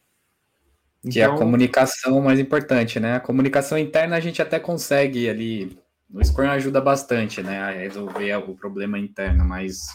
[1.00, 3.16] Então, que é a então comunicação mais importante, né?
[3.16, 5.76] A comunicação interna a gente até consegue ali
[6.12, 9.86] o Scrum ajuda bastante, né, a resolver o problema interno, mas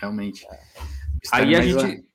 [0.00, 0.46] realmente.
[1.32, 2.06] Aí a gente,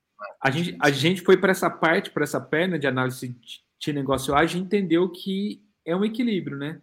[0.42, 3.36] a gente, a gente foi para essa parte, para essa perna de análise
[3.80, 6.82] de negócio ágil, entendeu que é um equilíbrio, né?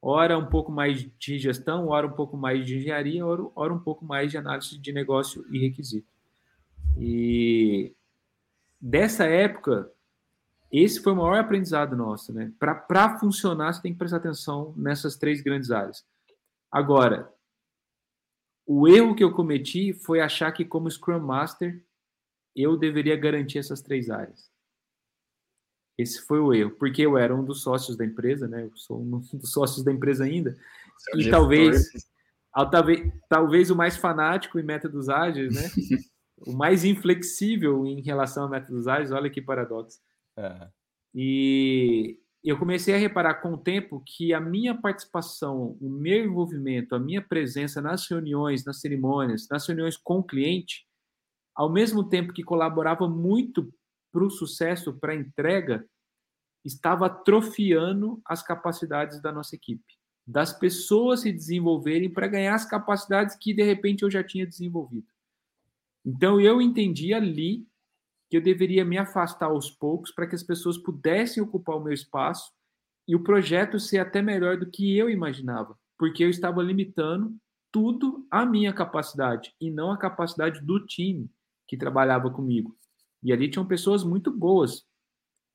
[0.00, 3.78] Ora um pouco mais de gestão, ora um pouco mais de engenharia, ora, ora um
[3.78, 6.08] pouco mais de análise de negócio e requisito.
[6.98, 7.94] E
[8.80, 9.88] dessa época,
[10.72, 12.50] esse foi o maior aprendizado nosso, né?
[12.58, 16.02] Para funcionar, você tem que prestar atenção nessas três grandes áreas.
[16.70, 17.30] Agora,
[18.66, 21.84] o erro que eu cometi foi achar que, como Scrum Master,
[22.56, 24.50] eu deveria garantir essas três áreas.
[25.98, 28.64] Esse foi o erro, porque eu era um dos sócios da empresa, né?
[28.64, 30.56] Eu sou um dos sócios da empresa ainda.
[30.96, 31.90] Seu e talvez,
[32.70, 35.62] talvez, talvez o mais fanático em métodos ágeis, né?
[36.46, 40.00] o mais inflexível em relação a métodos ágeis, olha que paradoxo.
[40.36, 40.68] É.
[41.14, 46.94] E eu comecei a reparar com o tempo que a minha participação, o meu envolvimento,
[46.94, 50.86] a minha presença nas reuniões, nas cerimônias, nas reuniões com o cliente,
[51.54, 53.72] ao mesmo tempo que colaborava muito
[54.10, 55.86] para o sucesso, para a entrega,
[56.64, 63.36] estava atrofiando as capacidades da nossa equipe, das pessoas se desenvolverem para ganhar as capacidades
[63.36, 65.06] que de repente eu já tinha desenvolvido.
[66.04, 67.66] Então eu entendi ali
[68.32, 71.92] que eu deveria me afastar aos poucos para que as pessoas pudessem ocupar o meu
[71.92, 72.50] espaço
[73.06, 77.36] e o projeto ser até melhor do que eu imaginava, porque eu estava limitando
[77.70, 81.30] tudo à minha capacidade e não à capacidade do time
[81.68, 82.74] que trabalhava comigo.
[83.22, 84.82] E ali tinham pessoas muito boas,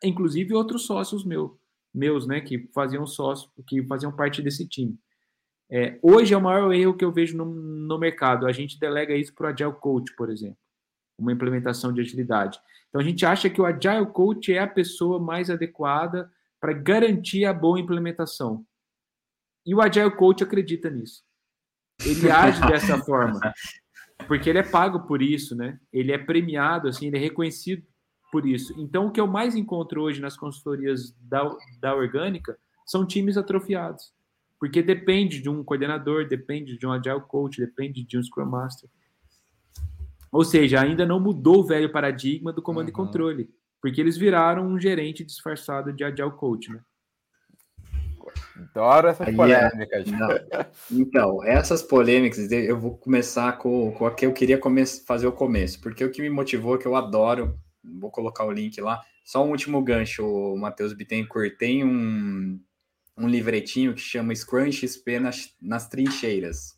[0.04, 1.58] inclusive outros sócios meus,
[1.92, 5.00] meus, né, que faziam sócio, que faziam parte desse time.
[5.68, 8.46] É, hoje é o maior erro que eu vejo no, no mercado.
[8.46, 10.60] A gente delega isso para o Agile Coach, por exemplo,
[11.18, 12.60] uma implementação de agilidade.
[12.90, 17.46] Então a gente acha que o Agile Coach é a pessoa mais adequada para garantir
[17.46, 18.66] a boa implementação.
[19.66, 21.24] E o Agile Coach acredita nisso.
[22.06, 23.40] Ele age dessa forma,
[24.28, 25.80] porque ele é pago por isso, né?
[25.92, 27.84] Ele é premiado, assim, ele é reconhecido
[28.32, 28.74] por isso.
[28.78, 31.50] Então, o que eu mais encontro hoje nas consultorias da,
[31.80, 34.14] da orgânica são times atrofiados,
[34.60, 38.90] porque depende de um coordenador, depende de um agile coach, depende de um scrum master.
[40.32, 42.92] Ou seja, ainda não mudou o velho paradigma do comando uhum.
[42.92, 43.50] e controle,
[43.82, 46.80] porque eles viraram um gerente disfarçado de agile coach, né?
[48.56, 50.08] Adoro essas Aí polêmicas.
[50.12, 50.68] É...
[50.92, 54.60] Então, essas polêmicas, eu vou começar com, com a que eu queria
[55.06, 58.80] fazer o começo, porque o que me motivou, que eu adoro, vou colocar o link
[58.82, 59.02] lá.
[59.24, 62.60] Só um último gancho, o Matheus Bittencourt tem um,
[63.18, 66.77] um livretinho que chama Scrum XP nas, nas Trincheiras,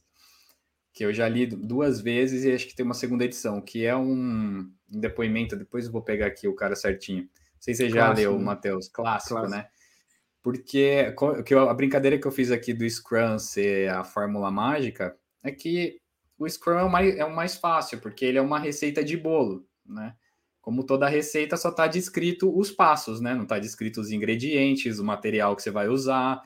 [0.99, 3.95] que eu já li duas vezes e acho que tem uma segunda edição, que é
[3.95, 7.23] um, depoimento, depois eu vou pegar aqui o cara certinho.
[7.23, 8.43] Não sei se você já clássico, leu, né?
[8.43, 9.69] Matheus, clássico, clássico, né?
[10.43, 15.53] Porque que a brincadeira que eu fiz aqui do Scrum ser a fórmula mágica é
[15.53, 16.01] que
[16.37, 19.15] o Scrum é o mais, é o mais fácil, porque ele é uma receita de
[19.15, 20.13] bolo, né?
[20.59, 23.33] Como toda receita, só está descrito os passos, né?
[23.33, 26.41] Não está descrito os ingredientes, o material que você vai usar.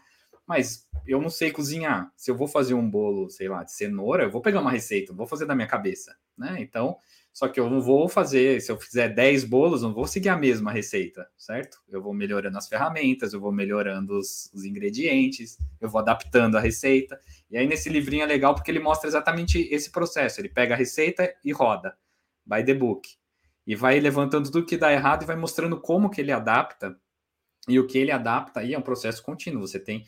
[0.47, 2.11] Mas eu não sei cozinhar.
[2.15, 5.13] Se eu vou fazer um bolo, sei lá, de cenoura, eu vou pegar uma receita,
[5.13, 6.57] vou fazer da minha cabeça, né?
[6.59, 6.97] Então,
[7.31, 10.37] só que eu não vou fazer, se eu fizer 10 bolos, não vou seguir a
[10.37, 11.79] mesma receita, certo?
[11.89, 16.61] Eu vou melhorando as ferramentas, eu vou melhorando os, os ingredientes, eu vou adaptando a
[16.61, 17.19] receita.
[17.49, 20.39] E aí, nesse livrinho é legal porque ele mostra exatamente esse processo.
[20.39, 21.97] Ele pega a receita e roda,
[22.45, 23.09] by the book
[23.65, 26.95] e vai levantando tudo que dá errado e vai mostrando como que ele adapta
[27.67, 29.61] e o que ele adapta aí é um processo contínuo.
[29.61, 30.05] Você tem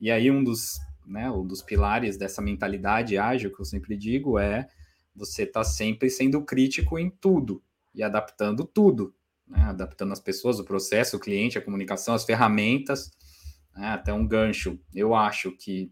[0.00, 4.38] e aí um dos, né, um dos pilares dessa mentalidade ágil que eu sempre digo
[4.38, 4.68] é
[5.14, 7.62] você tá sempre sendo crítico em tudo
[7.94, 9.14] e adaptando tudo,
[9.46, 13.10] né, adaptando as pessoas, o processo, o cliente, a comunicação, as ferramentas,
[13.74, 14.78] né, até um gancho.
[14.94, 15.90] Eu acho que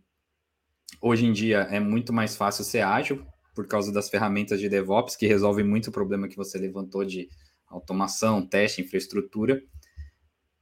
[1.00, 3.26] hoje em dia é muito mais fácil ser ágil,
[3.56, 7.30] por causa das ferramentas de DevOps, que resolvem muito o problema que você levantou de
[7.66, 9.62] automação, teste, infraestrutura.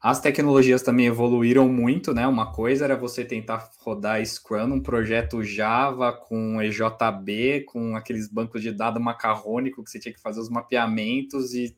[0.05, 2.27] As tecnologias também evoluíram muito, né?
[2.27, 8.61] Uma coisa era você tentar rodar Scrum, um projeto Java com EJB, com aqueles bancos
[8.61, 11.75] de dados macarrônico que você tinha que fazer os mapeamentos e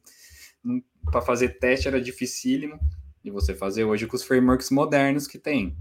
[1.04, 2.80] para fazer teste era dificílimo.
[3.22, 5.76] E você fazer hoje com os frameworks modernos que tem.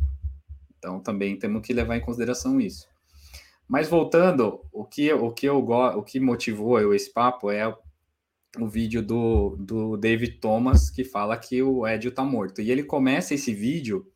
[0.77, 2.87] Então também temos que levar em consideração isso.
[3.67, 7.75] Mas voltando, o que, o que eu o que motivou eu esse papo é
[8.59, 12.61] o vídeo do, do David Thomas que fala que o Edio tá morto.
[12.61, 14.11] E ele começa esse vídeo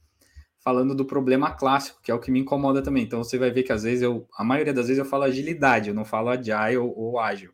[0.59, 3.03] falando do problema clássico, que é o que me incomoda também.
[3.03, 5.89] Então você vai ver que às vezes eu, a maioria das vezes eu falo agilidade,
[5.89, 7.51] eu não falo agile ou, ágil.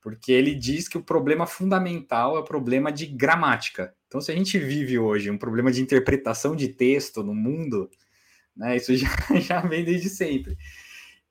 [0.00, 3.94] Porque ele diz que o problema fundamental é o problema de gramática.
[4.06, 7.90] Então se a gente vive hoje um problema de interpretação de texto no mundo,
[8.56, 9.08] né, isso já,
[9.40, 10.56] já vem desde sempre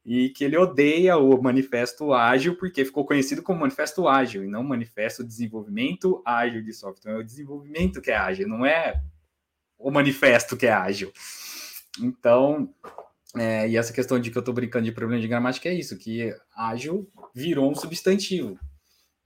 [0.05, 4.63] e que ele odeia o Manifesto Ágil porque ficou conhecido como Manifesto Ágil e não
[4.63, 7.13] Manifesto Desenvolvimento Ágil de Software.
[7.13, 9.01] É o desenvolvimento que é ágil, não é
[9.79, 11.11] o manifesto que é ágil.
[11.99, 12.71] Então,
[13.35, 15.97] é, e essa questão de que eu estou brincando de problema de gramática é isso,
[15.97, 18.59] que ágil virou um substantivo.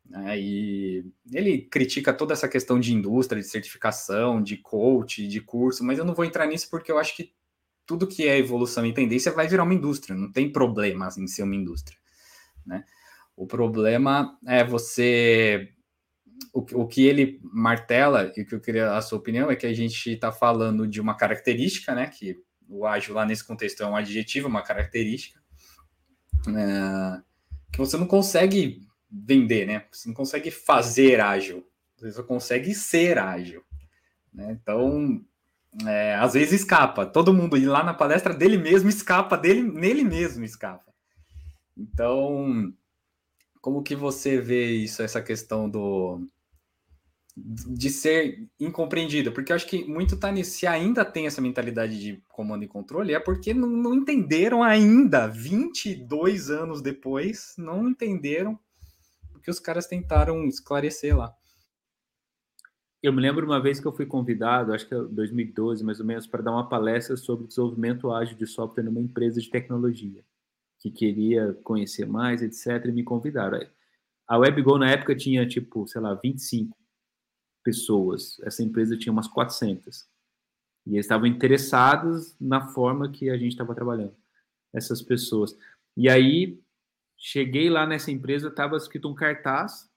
[0.06, 0.40] Né?
[0.40, 6.00] E ele critica toda essa questão de indústria, de certificação, de coach, de curso, mas
[6.00, 7.34] eu não vou entrar nisso porque eu acho que
[7.90, 11.42] tudo que é evolução e tendência vai virar uma indústria, não tem problema em ser
[11.42, 11.98] uma indústria,
[12.64, 12.86] né?
[13.36, 15.74] O problema é você
[16.54, 19.66] o, o que ele martela e o que eu queria a sua opinião é que
[19.66, 22.06] a gente está falando de uma característica, né?
[22.06, 22.38] Que
[22.68, 25.42] o ágil lá nesse contexto é um adjetivo, uma característica
[26.48, 27.24] é,
[27.72, 29.88] que você não consegue vender, né?
[29.92, 31.68] Você não consegue fazer ágil,
[31.98, 33.64] você só consegue ser ágil.
[34.32, 34.60] Né?
[34.62, 35.26] Então,
[35.86, 37.06] é, às vezes escapa.
[37.06, 40.92] Todo mundo ir lá na palestra dele mesmo escapa, dele, nele mesmo escapa.
[41.78, 42.74] Então,
[43.62, 46.28] como que você vê isso, essa questão do
[47.38, 49.32] de ser incompreendido?
[49.32, 50.52] Porque eu acho que muito tá nisso.
[50.52, 55.28] Se ainda tem essa mentalidade de comando e controle, é porque não, não entenderam ainda,
[55.28, 58.60] 22 anos depois, não entenderam
[59.34, 61.34] o que os caras tentaram esclarecer lá.
[63.02, 66.06] Eu me lembro uma vez que eu fui convidado, acho que é 2012 mais ou
[66.06, 70.24] menos, para dar uma palestra sobre desenvolvimento ágil de software numa empresa de tecnologia,
[70.80, 73.66] que queria conhecer mais, etc, e me convidaram.
[74.28, 76.78] A WebGo na época tinha tipo, sei lá, 25
[77.64, 78.38] pessoas.
[78.42, 80.08] Essa empresa tinha umas 400.
[80.86, 84.16] E eles estavam interessados na forma que a gente estava trabalhando,
[84.74, 85.58] essas pessoas.
[85.96, 86.62] E aí,
[87.18, 89.90] cheguei lá nessa empresa, estava escrito um cartaz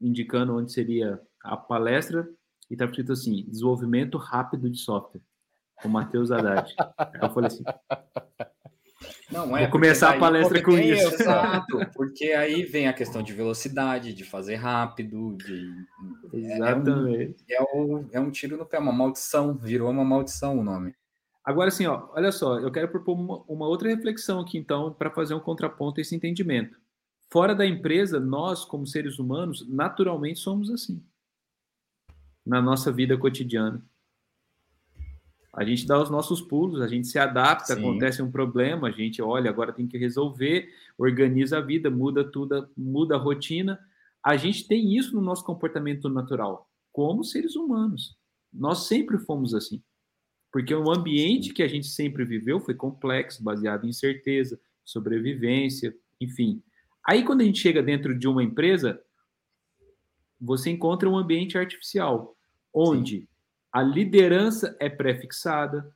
[0.00, 2.28] indicando onde seria a palestra
[2.70, 5.20] e estava escrito assim: desenvolvimento rápido de software,
[5.82, 6.74] com Matheus Haddad.
[7.20, 7.64] Eu falei assim:
[9.30, 11.14] não, é, Vou começar a palestra com isso.
[11.14, 15.86] Exato, porque aí vem a questão de velocidade, de fazer rápido, de.
[16.32, 17.44] Exatamente.
[17.48, 20.64] É um, é, um, é um tiro no pé, uma maldição, virou uma maldição o
[20.64, 20.94] nome.
[21.44, 25.10] Agora, assim, ó, olha só, eu quero propor uma, uma outra reflexão aqui, então, para
[25.10, 26.76] fazer um contraponto a esse entendimento.
[27.30, 31.02] Fora da empresa, nós, como seres humanos, naturalmente somos assim.
[32.44, 33.84] Na nossa vida cotidiana.
[35.52, 37.80] A gente dá os nossos pulos, a gente se adapta, Sim.
[37.80, 42.68] acontece um problema, a gente olha, agora tem que resolver, organiza a vida, muda tudo,
[42.76, 43.78] muda a rotina.
[44.24, 48.16] A gente tem isso no nosso comportamento natural, como seres humanos.
[48.52, 49.82] Nós sempre fomos assim.
[50.52, 56.62] Porque o ambiente que a gente sempre viveu foi complexo, baseado em certeza, sobrevivência, enfim.
[57.06, 59.00] Aí quando a gente chega dentro de uma empresa,
[60.40, 62.36] você encontra um ambiente artificial,
[62.72, 63.30] onde Sim
[63.72, 65.94] a liderança é prefixada,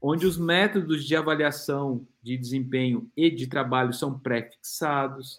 [0.00, 5.38] onde os métodos de avaliação de desempenho e de trabalho são prefixados.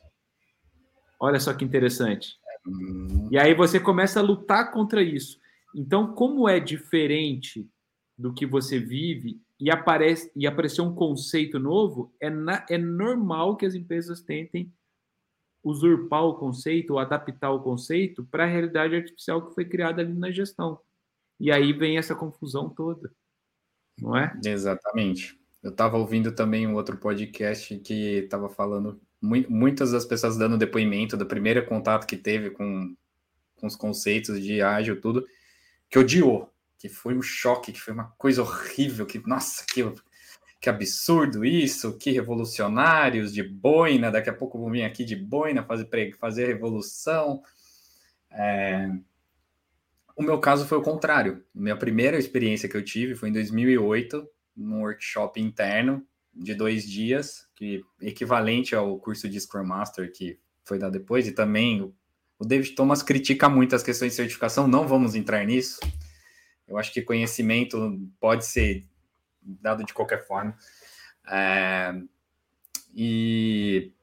[1.20, 2.38] Olha só que interessante.
[3.32, 5.40] E aí você começa a lutar contra isso.
[5.74, 7.68] Então, como é diferente
[8.18, 13.56] do que você vive e aparece e apareceu um conceito novo, é, na, é normal
[13.56, 14.72] que as empresas tentem
[15.64, 20.14] usurpar o conceito ou adaptar o conceito para a realidade artificial que foi criada ali
[20.14, 20.80] na gestão.
[21.40, 23.12] E aí vem essa confusão toda,
[23.98, 24.38] não é?
[24.46, 25.40] Exatamente.
[25.62, 31.18] Eu estava ouvindo também um outro podcast que estava falando, muitas das pessoas dando depoimento
[31.18, 32.96] do primeiro contato que teve com,
[33.56, 35.26] com os conceitos de ágil, tudo,
[35.90, 39.84] que odiou, que foi um choque, que foi uma coisa horrível, que, nossa, que,
[40.60, 45.64] que absurdo isso, que revolucionários de boina, daqui a pouco vão vir aqui de boina
[45.64, 47.42] fazer, fazer revolução.
[48.32, 48.90] É,
[50.16, 51.44] o meu caso foi o contrário.
[51.56, 57.48] Minha primeira experiência que eu tive foi em 2008, num workshop interno de dois dias,
[57.56, 61.82] que equivalente ao curso de Scrum Master que foi dado depois, e também
[62.38, 65.80] o David Thomas critica muito as questões de certificação, não vamos entrar nisso.
[66.68, 68.84] Eu acho que conhecimento pode ser
[69.42, 70.58] dado de qualquer forma.
[71.28, 71.94] É...
[72.94, 73.94] E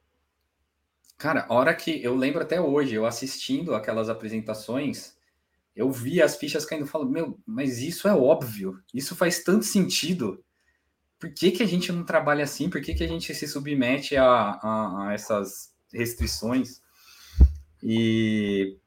[1.17, 5.17] cara, a hora que eu lembro até hoje, eu assistindo aquelas apresentações,
[5.75, 9.65] eu vi as fichas caindo e falo, meu, mas isso é óbvio, isso faz tanto
[9.65, 10.43] sentido.
[11.19, 12.69] Por que, que a gente não trabalha assim?
[12.69, 16.81] Por que, que a gente se submete a, a, a essas restrições?
[17.81, 18.77] E,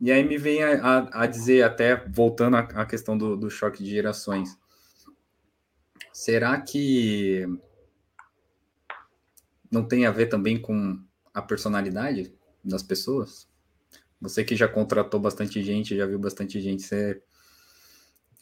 [0.00, 3.90] e aí me vem a, a dizer, até voltando à questão do, do choque de
[3.90, 4.56] gerações,
[6.18, 7.46] será que
[9.70, 11.00] não tem a ver também com
[11.32, 13.48] a personalidade das pessoas?
[14.20, 17.22] Você que já contratou bastante gente, já viu bastante gente, você...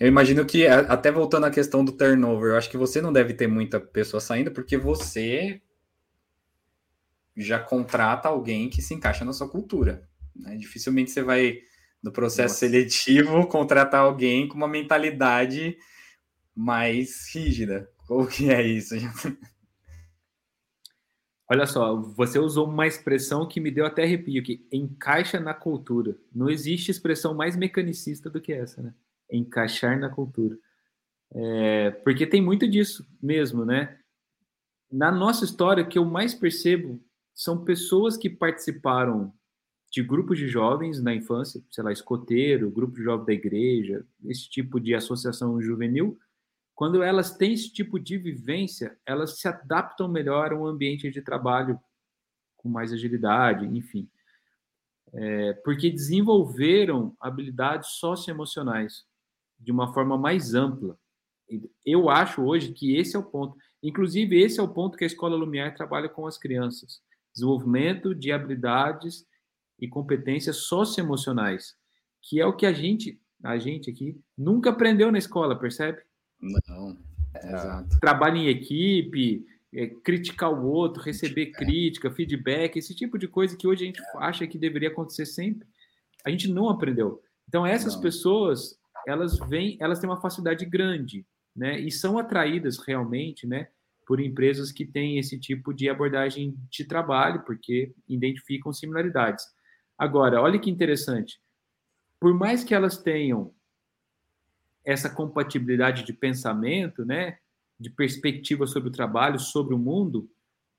[0.01, 3.35] Eu imagino que, até voltando à questão do turnover, eu acho que você não deve
[3.35, 5.61] ter muita pessoa saindo, porque você
[7.37, 10.09] já contrata alguém que se encaixa na sua cultura.
[10.35, 10.57] Né?
[10.57, 11.59] Dificilmente você vai,
[12.03, 12.61] no processo Nossa.
[12.61, 15.77] seletivo, contratar alguém com uma mentalidade
[16.57, 17.89] mais rígida.
[18.07, 18.95] Como que é isso?
[21.49, 26.17] Olha só, você usou uma expressão que me deu até arrepio, que encaixa na cultura.
[26.35, 28.93] Não existe expressão mais mecanicista do que essa, né?
[29.31, 30.59] Encaixar na cultura.
[31.33, 33.97] É, porque tem muito disso mesmo, né?
[34.91, 37.01] Na nossa história, o que eu mais percebo
[37.35, 39.33] são pessoas que participaram
[39.91, 44.49] de grupos de jovens na infância, sei lá, escoteiro, grupo de jovens da igreja, esse
[44.49, 46.19] tipo de associação juvenil,
[46.77, 51.23] quando elas têm esse tipo de vivência, elas se adaptam melhor a um ambiente de
[51.23, 51.81] trabalho
[52.55, 54.07] com mais agilidade, enfim.
[55.15, 59.07] É, porque desenvolveram habilidades socioemocionais
[59.59, 60.99] de uma forma mais ampla.
[61.83, 63.57] Eu acho hoje que esse é o ponto.
[63.83, 67.01] Inclusive, esse é o ponto que a Escola Lumiar trabalha com as crianças.
[67.33, 69.27] Desenvolvimento de habilidades
[69.81, 71.75] e competências socioemocionais,
[72.21, 76.06] que é o que a gente, a gente aqui, nunca aprendeu na escola, percebe?
[76.41, 76.97] Não,
[77.35, 77.99] é, exato.
[78.01, 83.67] Trabalho em equipe, é, criticar o outro, receber crítica, feedback, esse tipo de coisa que
[83.67, 85.67] hoje a gente acha que deveria acontecer sempre.
[86.25, 87.23] A gente não aprendeu.
[87.49, 88.03] Então essas Não.
[88.03, 91.79] pessoas, elas vêm, elas têm uma facilidade grande, né?
[91.79, 93.69] E são atraídas realmente, né?
[94.07, 99.45] Por empresas que têm esse tipo de abordagem de trabalho, porque identificam similaridades.
[99.99, 101.41] Agora, olha que interessante.
[102.21, 103.53] Por mais que elas tenham
[104.87, 107.39] essa compatibilidade de pensamento, né?
[107.79, 110.31] De perspectiva sobre o trabalho, sobre o mundo,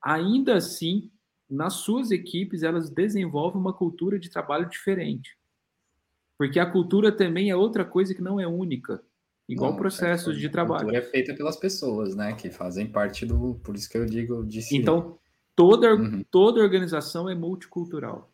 [0.01, 1.11] ainda assim,
[1.49, 5.37] nas suas equipes, elas desenvolvem uma cultura de trabalho diferente.
[6.37, 9.03] Porque a cultura também é outra coisa que não é única,
[9.47, 10.85] igual Não, processos é, de A trabalho.
[10.85, 12.33] cultura é feita pelas pessoas, né?
[12.33, 13.55] Que fazem parte do.
[13.63, 14.75] Por isso que eu digo disse.
[14.75, 15.17] Então,
[15.55, 16.23] toda, Uhum.
[16.31, 18.31] toda organização é multicultural.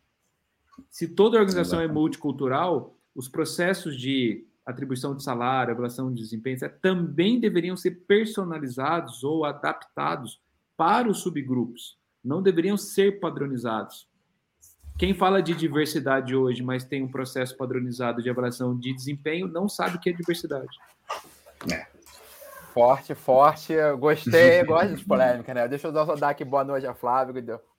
[0.90, 2.00] Se toda organização é Exatamente.
[2.00, 9.22] multicultural, os processos de atribuição de salário, avaliação de desempenho, etc., também deveriam ser personalizados
[9.22, 10.40] ou adaptados
[10.76, 11.98] para os subgrupos.
[12.22, 14.08] Não deveriam ser padronizados.
[14.98, 19.68] Quem fala de diversidade hoje, mas tem um processo padronizado de avaliação de desempenho, não
[19.68, 20.68] sabe o que é diversidade.
[22.72, 23.72] Forte, forte.
[23.72, 25.68] Eu Gostei, gosto de polêmica, né?
[25.68, 27.34] Deixa eu dar aqui boa noite a Flávio,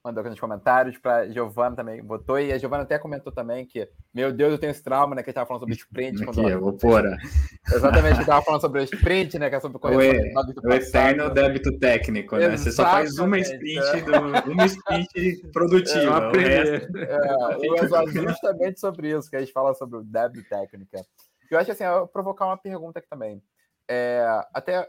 [0.06, 3.90] mandou aqui nos comentários, para Giovana também botou, e a Giovana até comentou também que,
[4.14, 5.24] meu Deus, eu tenho esse trauma, né?
[5.24, 6.16] Que a gente tava falando sobre sprint.
[6.24, 7.06] Aqui, quando- eu vou pôr.
[7.06, 7.18] a-
[7.74, 9.50] Exatamente, que tava falando sobre o sprint, né?
[9.50, 10.08] Que é sobre O, correção
[10.50, 12.56] e- do o eterno débito técnico, né?
[12.56, 16.20] Você só faz uma sprint, do, uma sprint produtiva.
[16.20, 17.58] Eu o resto- É,
[18.30, 21.02] justamente sobre isso, que a gente fala sobre o débito técnica.
[21.50, 23.42] Eu acho que assim, eu vou provocar uma pergunta aqui também.
[23.90, 24.88] É, até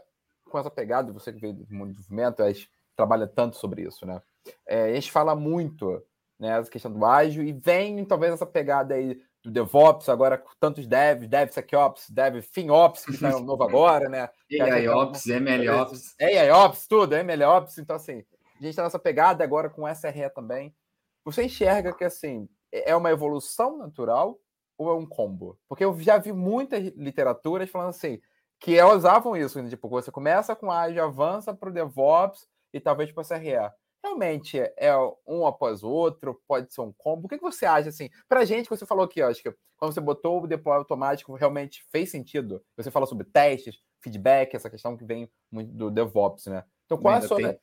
[0.49, 1.95] com essa pegada, você que veio do mundo
[2.39, 4.19] a gente trabalha tanto sobre isso, né?
[4.67, 6.01] É, a gente fala muito,
[6.39, 10.51] né, essa questão do ágil, e vem talvez essa pegada aí do DevOps, agora com
[10.59, 14.29] tantos devs, DevSecOps, Dev FinOps, que está novo agora, né?
[14.51, 16.15] AIOps, MLOps.
[16.19, 17.77] AIOps, tudo, MLOps.
[17.77, 18.23] Então, assim,
[18.59, 20.75] a gente está nessa pegada agora com SRE também.
[21.23, 24.39] Você enxerga que, assim, é uma evolução natural
[24.77, 25.57] ou é um combo?
[25.67, 28.19] Porque eu já vi muitas literaturas falando assim,
[28.59, 29.69] que elas usavam isso, né?
[29.69, 33.71] tipo, você começa com ágil, avança para o DevOps e talvez para o SRE.
[34.03, 34.91] Realmente é
[35.27, 37.25] um após o outro, pode ser um combo.
[37.25, 38.09] O que que você acha, assim?
[38.27, 41.33] Pra gente, que você falou aqui, ó, acho que quando você botou o deploy automático,
[41.35, 42.63] realmente fez sentido.
[42.77, 46.63] Você fala sobre testes, feedback, essa questão que vem muito do DevOps, né?
[46.85, 47.37] Então, qual é a Ainda sua...
[47.37, 47.59] tem-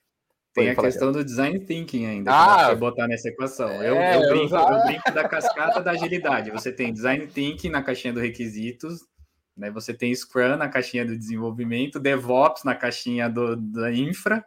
[0.54, 3.68] Tem a questão do design thinking ainda, Ah, você botar nessa equação.
[3.82, 6.50] Eu, é, eu brinco, usava- eu brinco da cascata da agilidade.
[6.52, 9.00] Você tem design thinking na caixinha do requisitos,
[9.56, 9.68] né?
[9.70, 14.44] você tem Scrum na caixinha do desenvolvimento, DevOps na caixinha do, da infra,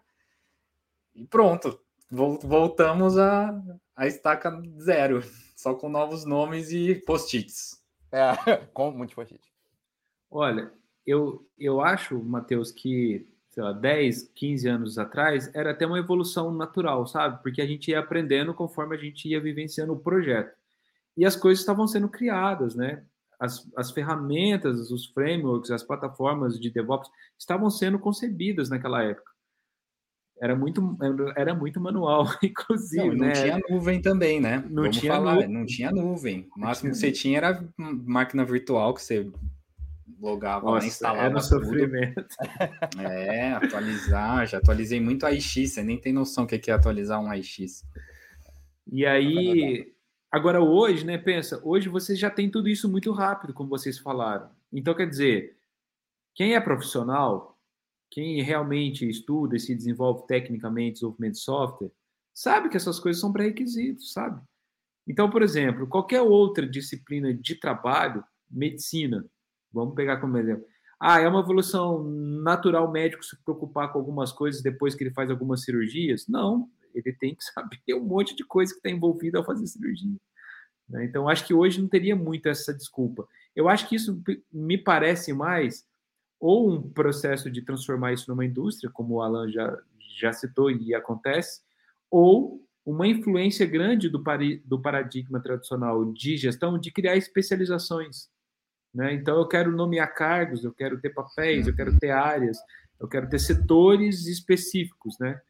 [1.17, 1.79] e pronto.
[2.09, 3.61] Vol- Voltamos a,
[3.95, 5.21] a estaca zero,
[5.55, 7.81] só com novos nomes e post-its.
[8.11, 8.31] É,
[8.73, 9.37] com muitos post
[10.29, 10.71] Olha,
[11.05, 16.53] eu, eu acho, Matheus, que sei lá, 10, 15 anos atrás era até uma evolução
[16.53, 17.41] natural, sabe?
[17.41, 20.55] Porque a gente ia aprendendo conforme a gente ia vivenciando o projeto.
[21.17, 23.03] E as coisas estavam sendo criadas, né?
[23.39, 29.31] As, as ferramentas, os frameworks, as plataformas de DevOps estavam sendo concebidas naquela época.
[30.39, 30.97] Era muito,
[31.35, 33.31] era muito manual, inclusive, Não, não né?
[33.31, 34.63] tinha nuvem também, né?
[34.69, 35.47] Não Vamos tinha falar, nuvem.
[35.49, 36.47] não tinha nuvem.
[36.55, 39.31] O máximo que você tinha era máquina virtual que você
[40.19, 42.25] logava lá, Nossa, instalava era um sofrimento.
[42.99, 47.19] É, atualizar, já atualizei muito a iX, você nem tem noção o que é atualizar
[47.19, 47.83] um iX.
[48.91, 49.91] E aí,
[50.31, 54.49] agora hoje, né, pensa, hoje você já tem tudo isso muito rápido, como vocês falaram.
[54.71, 55.57] Então, quer dizer,
[56.33, 57.56] quem é profissional,
[58.09, 61.91] quem realmente estuda e se desenvolve tecnicamente desenvolvimento de software,
[62.33, 64.41] sabe que essas coisas são pré-requisitos, sabe?
[65.07, 69.25] Então, por exemplo, qualquer outra disciplina de trabalho, medicina,
[69.71, 70.65] vamos pegar como exemplo.
[70.99, 75.29] Ah, é uma evolução natural médico se preocupar com algumas coisas depois que ele faz
[75.29, 76.27] algumas cirurgias?
[76.27, 80.15] Não, ele tem que saber um monte de coisa que está envolvida ao fazer cirurgia.
[80.89, 81.05] né?
[81.05, 83.27] Então, acho que hoje não teria muito essa desculpa.
[83.55, 85.86] Eu acho que isso me parece mais
[86.39, 89.77] ou um processo de transformar isso numa indústria, como o Alan já,
[90.19, 91.61] já citou e acontece,
[92.09, 98.29] ou uma influência grande do, pari, do paradigma tradicional de gestão de criar especializações.
[98.93, 99.13] Né?
[99.13, 102.57] Então, eu quero nomear cargos, eu quero ter papéis, eu quero ter áreas,
[102.99, 105.19] eu quero ter setores específicos.
[105.19, 105.41] Né?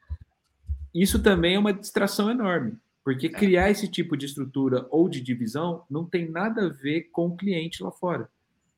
[0.93, 5.85] Isso também é uma distração enorme, porque criar esse tipo de estrutura ou de divisão
[5.89, 8.27] não tem nada a ver com o cliente lá fora.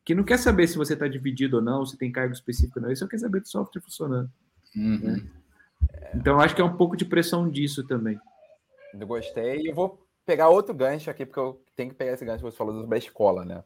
[0.09, 2.81] Que não quer saber se você está dividido ou não, se tem cargo específico ou
[2.81, 4.27] não, ele só quer saber do software funcionando.
[4.75, 4.97] Uhum.
[4.97, 5.29] Né?
[6.15, 8.19] Então, acho que é um pouco de pressão disso também.
[8.91, 9.61] Eu gostei.
[9.61, 12.49] E eu vou pegar outro gancho aqui, porque eu tenho que pegar esse gancho que
[12.49, 13.63] você falou sobre a escola, né?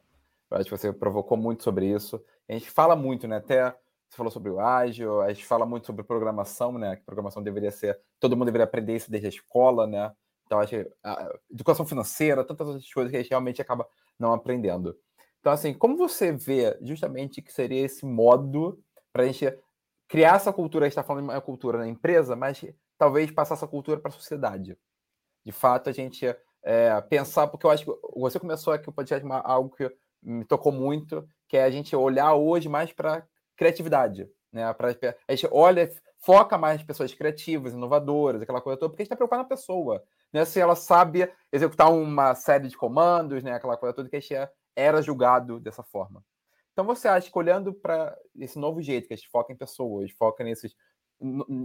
[0.50, 2.22] Eu acho que você provocou muito sobre isso.
[2.46, 3.38] A gente fala muito, né?
[3.38, 3.70] Até
[4.06, 6.96] você falou sobre o ágil, a gente fala muito sobre programação, né?
[6.96, 7.98] Que programação deveria ser.
[8.20, 10.12] Todo mundo deveria aprender isso desde a escola, né?
[10.44, 13.88] Então, acho que a educação financeira, tantas outras coisas que a gente realmente acaba
[14.18, 14.94] não aprendendo.
[15.44, 18.82] Então, assim, como você vê justamente que seria esse modo
[19.12, 19.54] para a gente
[20.08, 20.86] criar essa cultura?
[20.86, 22.64] A gente está falando de uma cultura na empresa, mas
[22.96, 24.74] talvez passar essa cultura para a sociedade.
[25.44, 29.22] De fato, a gente é, pensar, porque eu acho que você começou aqui o podcast
[29.44, 33.22] algo que me tocou muito, que é a gente olhar hoje mais para
[33.54, 34.26] criatividade.
[34.50, 34.72] Né?
[34.72, 34.96] Pra,
[35.28, 35.90] a gente olha,
[36.20, 39.48] foca mais em pessoas criativas, inovadoras, aquela coisa toda, porque a gente está preocupado na
[39.50, 40.02] pessoa.
[40.32, 40.42] Né?
[40.46, 43.52] Se ela sabe executar uma série de comandos, né?
[43.52, 44.34] aquela coisa toda que a gente
[44.76, 46.24] era julgado dessa forma.
[46.72, 50.10] Então você acha que olhando para esse novo jeito, que a gente foca em pessoas,
[50.10, 50.74] foca nesses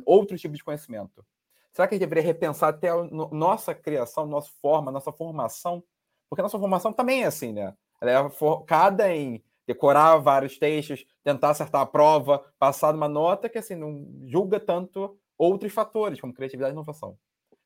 [0.05, 1.25] outros tipos de conhecimento,
[1.71, 5.83] será que a gente deveria repensar até a nossa criação, nossa forma, nossa formação?
[6.29, 7.75] Porque a nossa formação também é assim, né?
[7.99, 13.57] Ela é focada em decorar vários textos, tentar acertar a prova, passar uma nota que
[13.57, 17.17] assim não julga tanto outros fatores, como criatividade e inovação.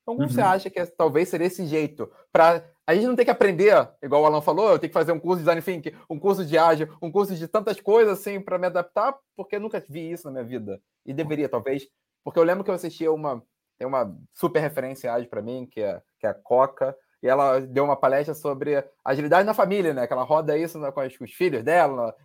[0.04, 0.30] Então, como uhum.
[0.30, 2.12] você acha que é, talvez seria esse jeito?
[2.32, 3.74] Para a gente não ter que aprender,
[4.04, 6.46] igual o Alan falou, eu tenho que fazer um curso de design thinking, um curso
[6.46, 10.12] de ágil, um curso de tantas coisas assim para me adaptar, porque eu nunca vi
[10.12, 10.82] isso na minha vida.
[11.06, 11.88] E deveria, talvez,
[12.24, 13.42] porque eu lembro que eu assistia uma
[13.78, 17.60] tem uma super referência ágil para mim, que é, que é a Coca, e ela
[17.60, 20.06] deu uma palestra sobre agilidade na família, né?
[20.06, 22.16] Que ela roda isso com, os, com os filhos dela,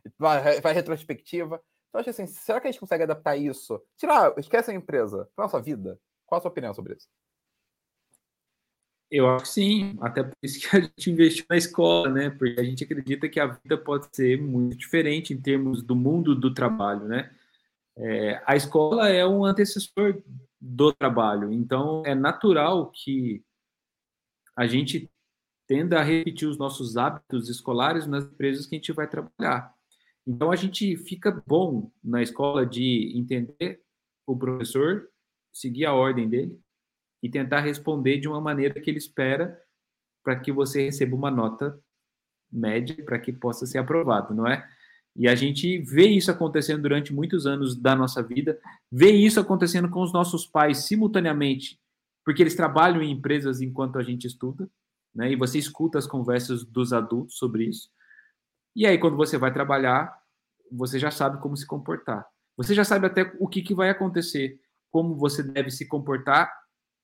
[0.63, 1.61] faz retrospectiva.
[1.89, 3.81] Então, acho assim, será que a gente consegue adaptar isso?
[3.97, 5.99] Tirar, esquece a empresa, para nossa vida.
[6.27, 7.09] Qual a sua opinião sobre isso?
[9.11, 12.31] Eu acho que sim, até por isso que a gente investiu na escola, né?
[12.31, 16.35] Porque a gente acredita que a vida pode ser muito diferente em termos do mundo
[16.35, 17.35] do trabalho, né?
[17.97, 20.23] É, a escola é um antecessor
[20.61, 23.43] do trabalho, então é natural que
[24.55, 25.11] a gente
[25.67, 29.75] tenda a repetir os nossos hábitos escolares nas empresas que a gente vai trabalhar.
[30.27, 33.83] Então a gente fica bom na escola de entender
[34.27, 35.09] o professor,
[35.53, 36.61] seguir a ordem dele,
[37.23, 39.61] e tentar responder de uma maneira que ele espera
[40.23, 41.79] para que você receba uma nota
[42.51, 44.67] média para que possa ser aprovado, não é?
[45.17, 48.59] E a gente vê isso acontecendo durante muitos anos da nossa vida,
[48.91, 51.79] vê isso acontecendo com os nossos pais simultaneamente,
[52.25, 54.71] porque eles trabalham em empresas enquanto a gente estuda,
[55.15, 55.33] né?
[55.33, 57.91] E você escuta as conversas dos adultos sobre isso.
[58.77, 60.17] E aí, quando você vai trabalhar,
[60.71, 62.25] você já sabe como se comportar.
[62.57, 64.61] Você já sabe até o que, que vai acontecer,
[64.91, 66.53] como você deve se comportar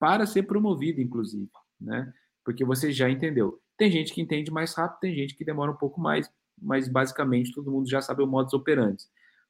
[0.04, 1.48] para ser promovido, inclusive,
[1.80, 2.12] né?
[2.44, 3.58] Porque você já entendeu.
[3.74, 6.30] Tem gente que entende mais rápido, tem gente que demora um pouco mais,
[6.60, 9.02] mas basicamente todo mundo já sabe o modus operandi.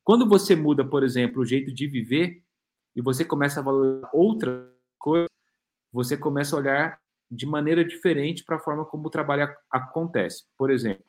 [0.04, 2.40] Quando você muda, por exemplo, o jeito de viver
[2.94, 5.26] e você começa a valorizar outra coisa,
[5.92, 10.44] você começa a olhar de maneira diferente para a forma como o trabalho acontece.
[10.56, 11.04] Por exemplo,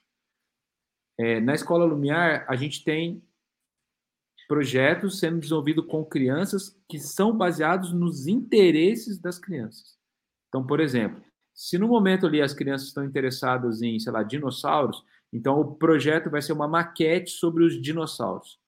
[1.19, 3.23] é, na escola Lumiar, a gente tem
[4.47, 9.97] projetos sendo desenvolvidos com crianças que são baseados nos interesses das crianças.
[10.47, 11.21] Então, por exemplo,
[11.53, 16.29] se no momento ali as crianças estão interessadas em, sei lá, dinossauros, então o projeto
[16.29, 18.59] vai ser uma maquete sobre os dinossauros.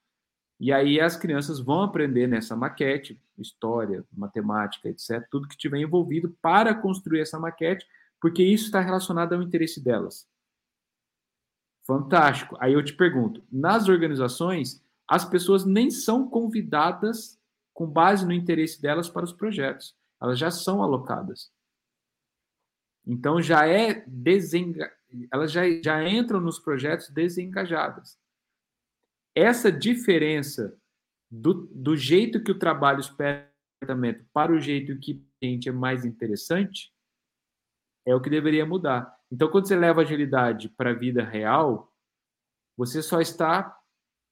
[0.60, 6.36] E aí as crianças vão aprender nessa maquete, história, matemática, etc., tudo que tiver envolvido
[6.42, 7.86] para construir essa maquete,
[8.20, 10.28] porque isso está relacionado ao interesse delas.
[11.86, 12.58] Fantástico.
[12.60, 17.40] Aí eu te pergunto, nas organizações, as pessoas nem são convidadas
[17.74, 19.96] com base no interesse delas para os projetos.
[20.22, 21.52] Elas já são alocadas.
[23.06, 24.92] Então já é desenga...
[25.32, 28.20] elas já, já entram nos projetos desengajadas.
[29.36, 30.78] Essa diferença
[31.30, 33.52] do, do jeito que o trabalho espera
[34.34, 36.92] para o jeito que a gente é mais interessante
[38.06, 39.16] é o que deveria mudar.
[39.32, 41.94] Então, quando você leva agilidade para a vida real,
[42.76, 43.78] você só está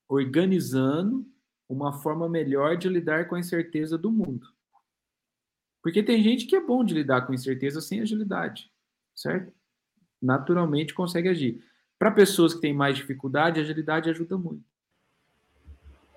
[0.08, 1.26] organizando
[1.68, 4.48] uma forma melhor de lidar com a incerteza do mundo.
[5.82, 8.72] Porque tem gente que é bom de lidar com incerteza sem agilidade,
[9.14, 9.54] certo?
[10.22, 11.64] Naturalmente consegue agir.
[11.98, 14.64] Para pessoas que têm mais dificuldade, a agilidade ajuda muito.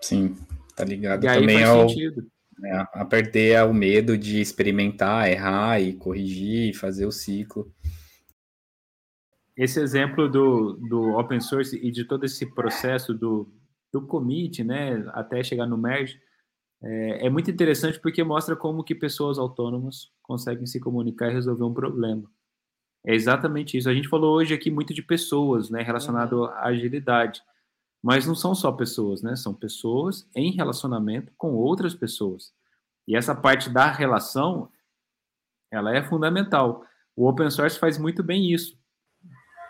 [0.01, 0.37] Sim,
[0.75, 1.87] tá ligado e também ao,
[2.59, 7.73] né, a perder o medo de experimentar, errar e corrigir, fazer o ciclo.
[9.57, 13.53] Esse exemplo do, do open source e de todo esse processo do,
[13.93, 16.21] do commit, né, até chegar no merge,
[16.83, 21.65] é, é, muito interessante porque mostra como que pessoas autônomas conseguem se comunicar e resolver
[21.65, 22.31] um problema.
[23.05, 23.89] É exatamente isso.
[23.89, 26.45] A gente falou hoje aqui muito de pessoas, né, relacionado uhum.
[26.45, 27.43] à agilidade,
[28.03, 32.53] mas não são só pessoas, né, são pessoas em relacionamento com outras pessoas.
[33.07, 34.71] E essa parte da relação,
[35.73, 36.85] ela é fundamental.
[37.17, 38.79] O open source faz muito bem isso,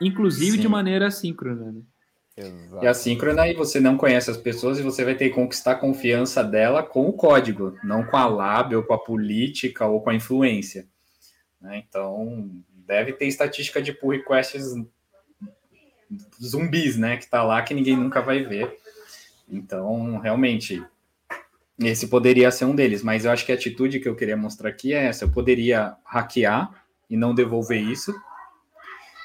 [0.03, 0.61] inclusive Sim.
[0.61, 1.73] de maneira assíncrona.
[1.73, 1.83] Né?
[2.39, 2.84] Exato.
[2.84, 5.78] E assíncrona, e você não conhece as pessoas e você vai ter que conquistar a
[5.78, 10.11] confiança dela com o código, não com a lábia, ou com a política, ou com
[10.11, 10.86] a influência.
[11.61, 11.82] Né?
[11.86, 12.51] Então,
[12.86, 14.74] deve ter estatística de pull requests
[16.41, 17.16] zumbis, né?
[17.16, 18.78] Que tá lá que ninguém nunca vai ver.
[19.51, 20.82] Então, realmente,
[21.78, 24.70] esse poderia ser um deles, mas eu acho que a atitude que eu queria mostrar
[24.70, 26.70] aqui é essa: eu poderia hackear
[27.09, 28.14] e não devolver isso.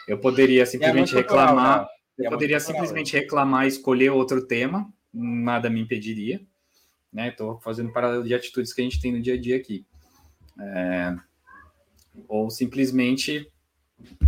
[0.08, 1.88] Eu poderia simplesmente reclamar.
[2.18, 6.42] Eu poderia simplesmente reclamar e escolher outro tema, nada me impediria.
[7.12, 7.30] Né?
[7.30, 9.86] Estou fazendo paralelo de atitudes que a gente tem no dia a dia aqui.
[10.60, 11.16] É...
[12.28, 13.52] Ou simplesmente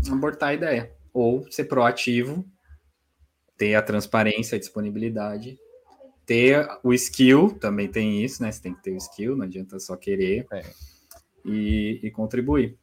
[0.09, 0.91] abortar a ideia.
[1.13, 2.45] Ou ser proativo,
[3.57, 5.57] ter a transparência, a disponibilidade
[6.25, 8.51] ter o skill, também tem isso, né?
[8.51, 10.63] Você tem que ter o skill, não adianta só querer é.
[11.45, 12.77] e, e, contribuir.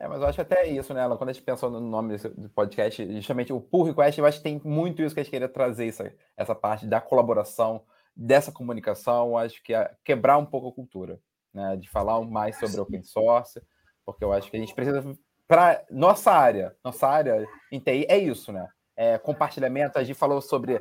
[0.00, 1.06] É, mas eu acho até isso, né?
[1.08, 4.44] Quando a gente pensou no nome do podcast, justamente o pull request, eu acho que
[4.44, 7.82] tem muito isso que a gente queria trazer, essa, essa parte da colaboração,
[8.14, 11.20] dessa comunicação, acho que é quebrar um pouco a cultura,
[11.52, 11.76] né?
[11.76, 13.60] De falar mais sobre open source,
[14.06, 15.02] porque eu acho que a gente precisa,
[15.48, 18.68] para nossa área, nossa área em TI é isso, né?
[18.96, 20.80] É, compartilhamento, a gente falou sobre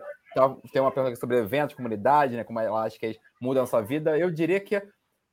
[0.71, 2.43] tem uma pergunta sobre eventos, comunidade, né?
[2.43, 4.17] Como ela acha que muda a nossa vida.
[4.17, 4.79] Eu diria que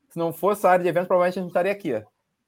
[0.09, 2.03] se não fosse a área de eventos, provavelmente a gente estaria aqui.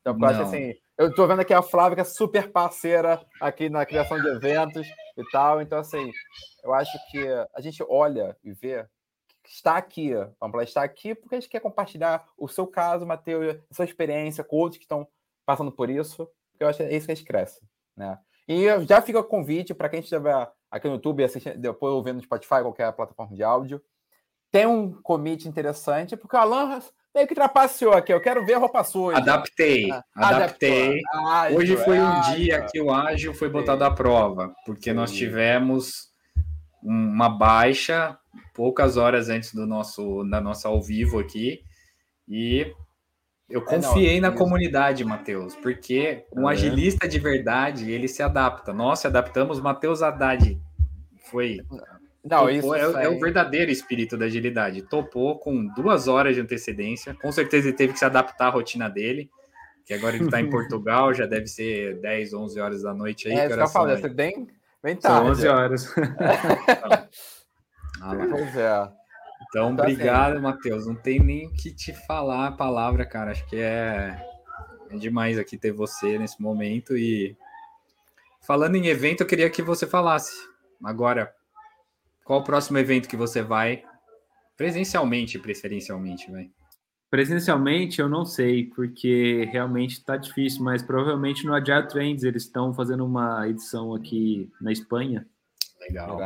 [0.06, 3.68] Então, eu acho assim, eu estou vendo aqui a Flávia, que é super parceira aqui
[3.68, 4.86] na criação de eventos
[5.16, 5.60] e tal.
[5.60, 6.12] Então, assim,
[6.62, 8.86] eu acho que a gente olha e vê
[9.42, 10.14] que está aqui.
[10.14, 13.84] Vamos falar, está aqui porque a gente quer compartilhar o seu caso, Matheus, a sua
[13.84, 15.08] experiência com outros que estão
[15.44, 16.30] passando por isso.
[16.52, 17.60] Porque eu acho que é isso que a gente cresce,
[17.96, 18.16] né?
[18.46, 22.22] E já fica o convite para quem estiver aqui no YouTube, assistindo, depois ouvindo no
[22.22, 23.82] Spotify, qualquer plataforma de áudio.
[24.52, 26.80] Tem um commit interessante, porque o Alan
[27.16, 28.12] meio que trapaceou aqui.
[28.12, 29.16] Eu quero ver a roupa suja.
[29.16, 31.00] Adaptei, ah, adaptei.
[31.14, 32.36] Ágil, Hoje foi um ágil.
[32.36, 34.96] dia que o ágil foi botado à prova, porque Sim.
[34.96, 36.10] nós tivemos
[36.82, 38.16] uma baixa
[38.54, 41.62] poucas horas antes do nosso da nossa ao vivo aqui
[42.28, 42.72] e
[43.48, 46.52] eu confiei é, não, na comunidade, Matheus, porque um é.
[46.52, 48.72] agilista de verdade, ele se adapta.
[48.72, 50.60] Nós se adaptamos, Matheus Haddad
[51.30, 51.60] foi.
[52.28, 54.82] Não, isso é, é, o verdadeiro espírito da agilidade.
[54.82, 57.14] Topou com duas horas de antecedência.
[57.14, 59.30] Com certeza ele teve que se adaptar à rotina dele.
[59.84, 63.34] Que agora ele está em Portugal, já deve ser 10, 11 horas da noite aí.
[63.34, 64.48] É, que eu falei, você bem,
[64.82, 65.18] bem tarde.
[65.18, 65.94] São 11 horas.
[68.02, 68.88] ah, pois é.
[69.48, 70.86] Então, então obrigado, assim, Matheus.
[70.86, 73.30] Não tem nem o que te falar a palavra, cara.
[73.30, 74.20] Acho que é,
[74.90, 76.96] é demais aqui ter você nesse momento.
[76.96, 77.36] E
[78.44, 80.34] falando em evento, eu queria que você falasse
[80.82, 81.32] agora
[82.26, 83.84] qual o próximo evento que você vai
[84.56, 86.50] presencialmente, preferencialmente, vai.
[87.08, 92.74] Presencialmente eu não sei, porque realmente está difícil, mas provavelmente no Agile Trends eles estão
[92.74, 95.24] fazendo uma edição aqui na Espanha.
[95.80, 96.18] Legal.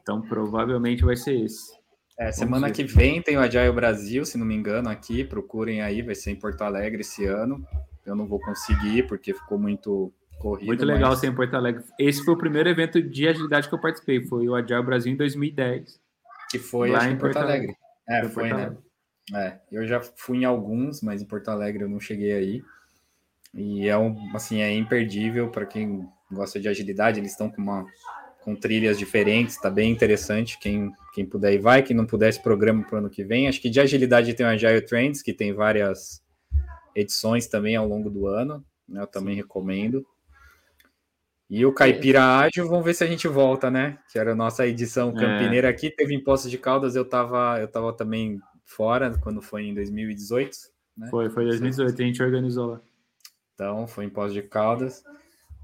[0.00, 1.74] Então provavelmente vai ser esse.
[2.16, 5.24] É, semana que vem tem o Agile Brasil, se não me engano, aqui.
[5.24, 7.66] Procurem aí, vai ser em Porto Alegre esse ano.
[8.06, 10.12] Eu não vou conseguir porque ficou muito
[10.44, 10.66] corrido.
[10.66, 11.20] Muito legal mas...
[11.20, 11.82] ser em Porto Alegre.
[11.98, 14.22] Esse foi o primeiro evento de agilidade que eu participei.
[14.26, 15.98] Foi o Agile Brasil em 2010.
[16.50, 17.74] Que foi lá em Porto, Porto Alegre.
[18.06, 18.28] Alegre.
[18.28, 18.76] É, foi, foi né?
[19.34, 22.62] É, eu já fui em alguns, mas em Porto Alegre eu não cheguei aí.
[23.54, 27.18] E é um, assim, é imperdível para quem gosta de agilidade.
[27.18, 27.86] Eles estão com uma
[28.42, 30.58] com trilhas diferentes, tá bem interessante.
[30.58, 33.48] Quem, quem puder ir vai, quem não puder, esse programa para o ano que vem.
[33.48, 36.22] Acho que de agilidade tem o Agile Trends, que tem várias
[36.94, 39.00] edições também ao longo do ano, né?
[39.00, 39.40] Eu também Sim.
[39.40, 40.06] recomendo.
[41.48, 43.98] E o Caipira Ágil, vamos ver se a gente volta, né?
[44.10, 45.12] Que era a nossa edição é.
[45.12, 45.70] campineira é.
[45.70, 45.90] aqui.
[45.90, 50.56] Teve Impostos de Caldas, eu tava, eu tava também fora quando foi em 2018.
[50.96, 51.08] Né?
[51.10, 52.80] Foi, foi 2018, a gente organizou lá.
[53.54, 55.04] Então, foi Impostos de Caldas.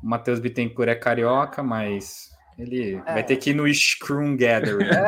[0.03, 3.13] O Matheus Bittencourt é carioca, mas ele é.
[3.13, 4.89] vai ter que ir no Scrum Gathering.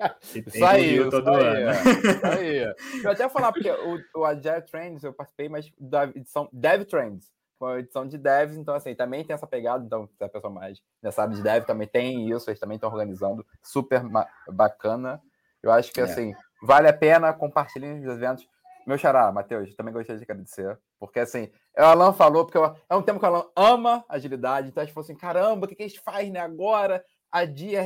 [0.00, 0.38] É.
[0.38, 1.70] isso aí, todo isso ano.
[1.70, 2.74] Isso aí.
[3.02, 7.30] Eu até falar, porque o, o Agile Trends eu participei, mas da edição Dev Trends.
[7.58, 10.52] Foi a edição de devs, então assim, também tem essa pegada, então se a pessoa
[10.52, 14.02] mais já sabe de dev, também tem isso, eles também estão organizando, super
[14.48, 15.20] bacana.
[15.62, 16.04] Eu acho que é.
[16.04, 18.48] assim, vale a pena compartilhar os eventos.
[18.86, 20.78] Meu xará, Matheus, também gostaria de agradecer.
[20.98, 24.68] Porque, assim, o Alan falou, porque é um tema que o Alan ama agilidade.
[24.68, 27.04] Então, a gente falou assim: caramba, o que, que a gente faz né, agora?
[27.30, 27.82] A dia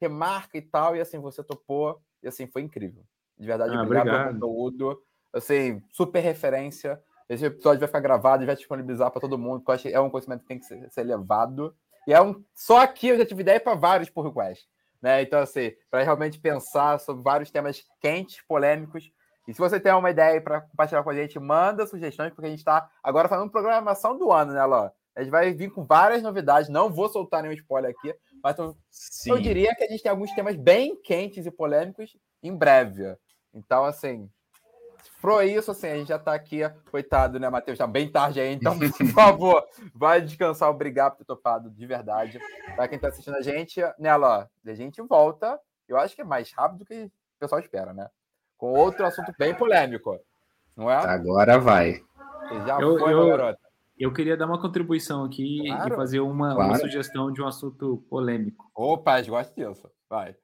[0.00, 0.96] remarca e tal.
[0.96, 2.00] E, assim, você topou.
[2.22, 3.04] E, assim, foi incrível.
[3.36, 5.02] De verdade, ah, obrigado, obrigado pelo conteúdo.
[5.34, 6.98] Assim, super referência.
[7.28, 9.94] Esse episódio vai ficar gravado e vai disponibilizar para todo mundo, porque eu acho que
[9.94, 11.74] é um conhecimento que tem que ser, ser levado.
[12.06, 12.42] E é um.
[12.54, 14.66] Só aqui eu já tive ideia para vários por request.
[15.00, 15.22] Né?
[15.22, 19.12] Então, assim, para realmente pensar sobre vários temas quentes, polêmicos,
[19.48, 22.50] e se você tem uma ideia para compartilhar com a gente, manda sugestões, porque a
[22.50, 24.90] gente está agora fazendo programação do ano, né, Ló?
[25.16, 26.68] A gente vai vir com várias novidades.
[26.68, 28.76] Não vou soltar nenhum spoiler aqui, mas eu,
[29.26, 33.16] eu diria que a gente tem alguns temas bem quentes e polêmicos em breve.
[33.54, 34.30] Então, assim,
[35.20, 37.76] Pro isso, assim, a gente já tá aqui, coitado, né, Matheus?
[37.78, 40.70] Tá bem tarde aí, então, por favor, vai descansar.
[40.70, 42.38] Obrigado por ter topado, de verdade.
[42.76, 46.24] Pra quem tá assistindo a gente, nela, ó, a gente volta, eu acho que é
[46.24, 48.08] mais rápido do que o pessoal espera, né?
[48.56, 50.18] Com outro assunto bem polêmico,
[50.76, 50.96] não é?
[50.96, 52.00] Agora vai.
[52.66, 53.58] Já Eu- foi, eu- garota.
[53.98, 55.92] Eu queria dar uma contribuição aqui Claro.
[55.92, 56.78] e fazer uma, uma Claro.
[56.80, 58.70] sugestão de um assunto polêmico.
[58.72, 59.90] Opa, eu gosto disso.
[60.08, 60.36] Vai.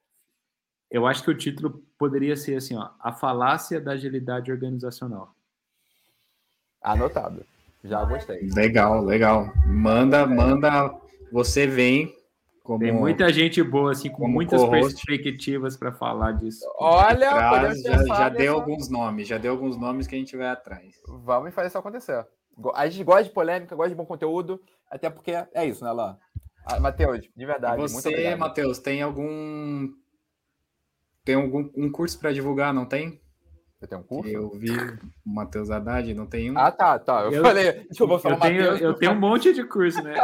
[0.91, 5.35] Eu acho que o título poderia ser assim, ó, a falácia da agilidade organizacional.
[6.83, 7.47] Anotado.
[7.83, 8.47] Já gostei.
[8.55, 9.51] Legal, legal.
[9.67, 10.95] Manda, manda.
[11.33, 12.15] Você vem
[12.63, 16.63] como Tem muita gente boa assim com muitas perspectivas para falar disso.
[16.79, 20.49] Olha, traz, já, já deu alguns nomes, já deu alguns nomes que a gente vai
[20.49, 20.95] atrás.
[21.09, 22.27] Vamos fazer isso acontecer.
[22.75, 26.19] A gente gosta de polêmica, gosta de bom conteúdo, até porque é isso, né, Lá?
[26.67, 28.37] Ah, Matheus, de verdade, E você.
[28.37, 29.93] Matheus, tem algum
[31.25, 33.21] tem algum um curso para divulgar, não tem?
[33.79, 34.31] Você tem um curso?
[34.31, 36.59] Eu vi o Matheus Haddad, não tem um?
[36.59, 37.23] Ah, tá, tá.
[37.25, 38.81] Eu, Eu- falei, deixa eu vou falar Eu tenho, Matheus.
[38.81, 40.15] eu tenho um monte de curso, né?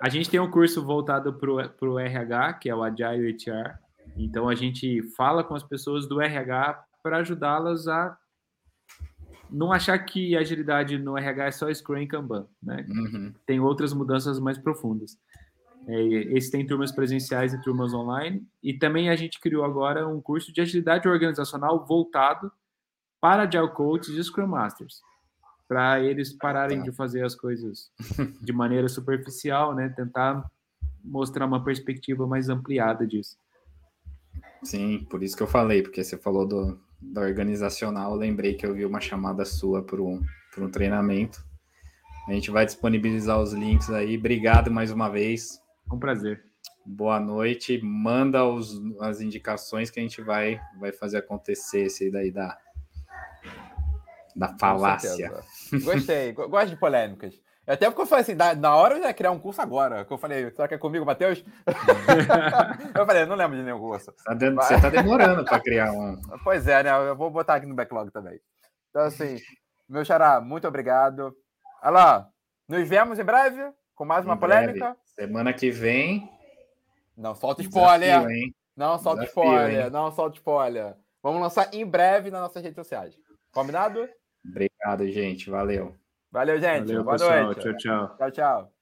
[0.00, 1.50] A gente tem um curso voltado para
[1.88, 3.78] o RH, que é o Agile HR.
[4.16, 8.16] Então a gente fala com as pessoas do RH para ajudá-las a
[9.50, 12.84] não achar que agilidade no RH é só Scrum e Kanban, né?
[12.88, 13.32] Uhum.
[13.46, 15.16] Tem outras mudanças mais profundas.
[15.86, 16.02] É,
[16.36, 18.46] esse tem turmas presenciais e turmas online.
[18.62, 22.50] E também a gente criou agora um curso de agilidade organizacional voltado
[23.20, 25.02] para Agile Coaches e Scrum Masters.
[25.68, 27.90] Para eles pararem de fazer as coisas
[28.40, 29.88] de maneira superficial, né?
[29.88, 30.44] Tentar
[31.04, 33.36] mostrar uma perspectiva mais ampliada disso.
[34.62, 38.74] Sim, por isso que eu falei, porque você falou do, da organizacional, lembrei que eu
[38.74, 40.22] vi uma chamada sua para um,
[40.54, 41.42] para um treinamento.
[42.28, 44.16] A gente vai disponibilizar os links aí.
[44.16, 45.60] Obrigado mais uma vez.
[45.92, 46.42] Um prazer.
[46.84, 47.80] Boa noite.
[47.82, 52.56] Manda os, as indicações que a gente vai, vai fazer acontecer esse daí da,
[54.34, 55.32] da falácia.
[55.82, 57.34] Gostei, go- gosto de polêmicas.
[57.66, 60.04] Até porque eu falei assim, da- na hora eu ia criar um curso agora.
[60.04, 61.44] Que eu falei, será que é comigo, Matheus?
[62.98, 64.12] eu falei, não lembro de nenhum curso.
[64.24, 66.20] Tá de- Você está demorando para criar um.
[66.42, 66.90] Pois é, né?
[67.08, 68.40] Eu vou botar aqui no backlog também.
[68.88, 69.36] Então, assim,
[69.88, 71.32] meu xará, muito obrigado.
[71.82, 72.28] Olha lá,
[72.68, 73.62] nos vemos em breve
[73.94, 74.80] com mais uma Em breve.
[75.20, 76.30] Semana que vem.
[77.16, 78.08] Não solta spoiler.
[78.08, 78.54] desafio, hein?
[78.76, 79.84] Não solta Desafio, spoiler.
[79.84, 79.90] hein?
[79.90, 80.96] Não solta spoiler.
[81.22, 83.18] Vamos lançar em breve nas nossas redes sociais.
[83.52, 84.08] Combinado?
[84.42, 85.50] Obrigado, gente.
[85.50, 85.94] Valeu.
[86.32, 86.86] Valeu, gente.
[86.86, 87.44] Valeu, Boa pessoal.
[87.44, 87.60] noite.
[87.60, 88.16] Tchau, tchau.
[88.16, 88.72] Tchau, tchau.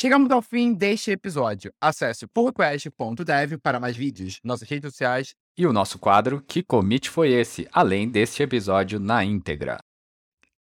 [0.00, 1.72] Chegamos ao fim deste episódio.
[1.80, 7.32] Acesse pullrequest.dev para mais vídeos, nossas redes sociais E o nosso quadro Que Commit Foi
[7.32, 7.68] Esse?
[7.72, 9.80] Além deste episódio na íntegra.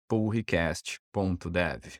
[0.07, 1.99] pullrecast.dev